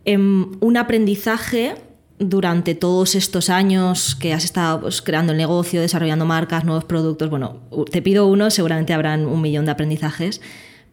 [0.04, 1.74] em, un aprendizaje
[2.18, 7.30] durante todos estos años que has estado pues, creando el negocio, desarrollando marcas, nuevos productos,
[7.30, 7.60] bueno,
[7.90, 10.42] te pido uno, seguramente habrán un millón de aprendizajes,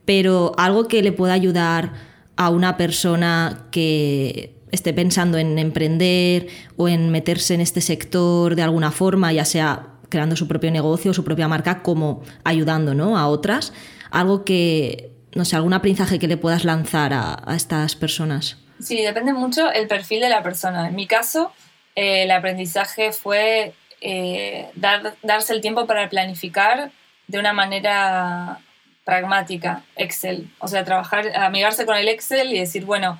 [0.05, 1.93] pero algo que le pueda ayudar
[2.37, 8.63] a una persona que esté pensando en emprender o en meterse en este sector de
[8.63, 13.17] alguna forma, ya sea creando su propio negocio, su propia marca, como ayudando ¿no?
[13.17, 13.73] a otras,
[14.11, 18.57] algo que, no sé, algún aprendizaje que le puedas lanzar a estas personas.
[18.79, 20.87] Sí, depende mucho el perfil de la persona.
[20.87, 21.51] En mi caso,
[21.95, 26.91] eh, el aprendizaje fue eh, dar, darse el tiempo para planificar
[27.27, 28.59] de una manera
[29.03, 30.49] pragmática, Excel.
[30.59, 33.19] O sea, trabajar, amigarse con el Excel y decir, bueno,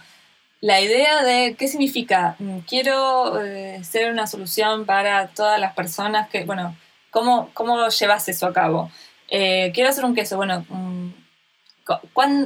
[0.61, 6.29] la idea de qué significa, mm, quiero eh, ser una solución para todas las personas
[6.29, 6.75] que, bueno,
[7.11, 8.91] ¿cómo, cómo llevas eso a cabo?
[9.29, 11.09] quiero hacer un queso, bueno, mm,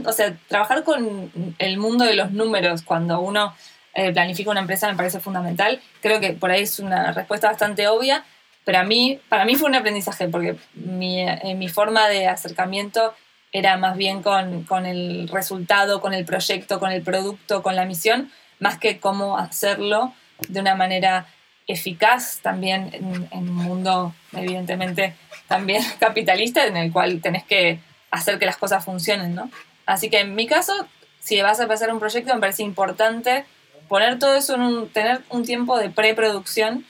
[0.05, 3.53] o sea, trabajar con el mundo de los números cuando uno
[3.93, 5.81] eh, planifica una empresa me parece fundamental.
[6.01, 8.23] Creo que por ahí es una respuesta bastante obvia,
[8.63, 13.13] pero a mí, para mí fue un aprendizaje porque mi, eh, mi forma de acercamiento
[13.51, 17.85] era más bien con, con, el resultado, con el proyecto, con el producto, con la
[17.85, 20.13] misión, más que cómo hacerlo
[20.47, 21.27] de una manera
[21.67, 25.15] eficaz también en, en un mundo evidentemente
[25.47, 27.79] también capitalista en el cual tenés que
[28.09, 29.49] hacer que las cosas funcionen, ¿no?
[29.85, 30.73] Así que en mi caso,
[31.19, 33.45] si vas a empezar un proyecto, me parece importante
[33.87, 36.85] poner todo eso en un, tener un tiempo de preproducción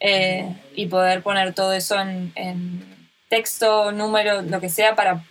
[0.00, 2.32] eh, y poder poner todo eso en,
[3.28, 5.22] texto, número, lo que sea para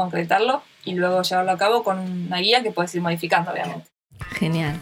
[0.00, 3.88] concretarlo y luego llevarlo a cabo con una guía que puedes ir modificando, obviamente.
[4.32, 4.78] Genial.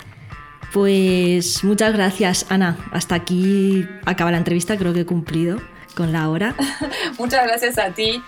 [0.72, 2.76] Pues muchas gracias, Ana.
[2.92, 5.60] Hasta aquí acaba la entrevista, creo que he cumplido
[5.96, 6.54] con la hora.
[7.18, 8.22] muchas gracias a ti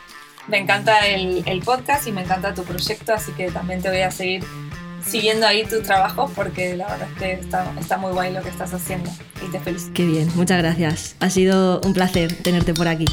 [0.49, 4.01] me encanta el, el, podcast y me encanta tu proyecto, así que también te voy
[4.01, 4.45] a seguir
[5.05, 8.49] siguiendo ahí tu trabajo porque la verdad es que está, está muy guay lo que
[8.49, 9.11] estás haciendo
[9.47, 9.93] y te felicito.
[9.95, 11.17] Qué bien, muchas gracias.
[11.21, 13.07] Ha sido un placer tenerte por aquí.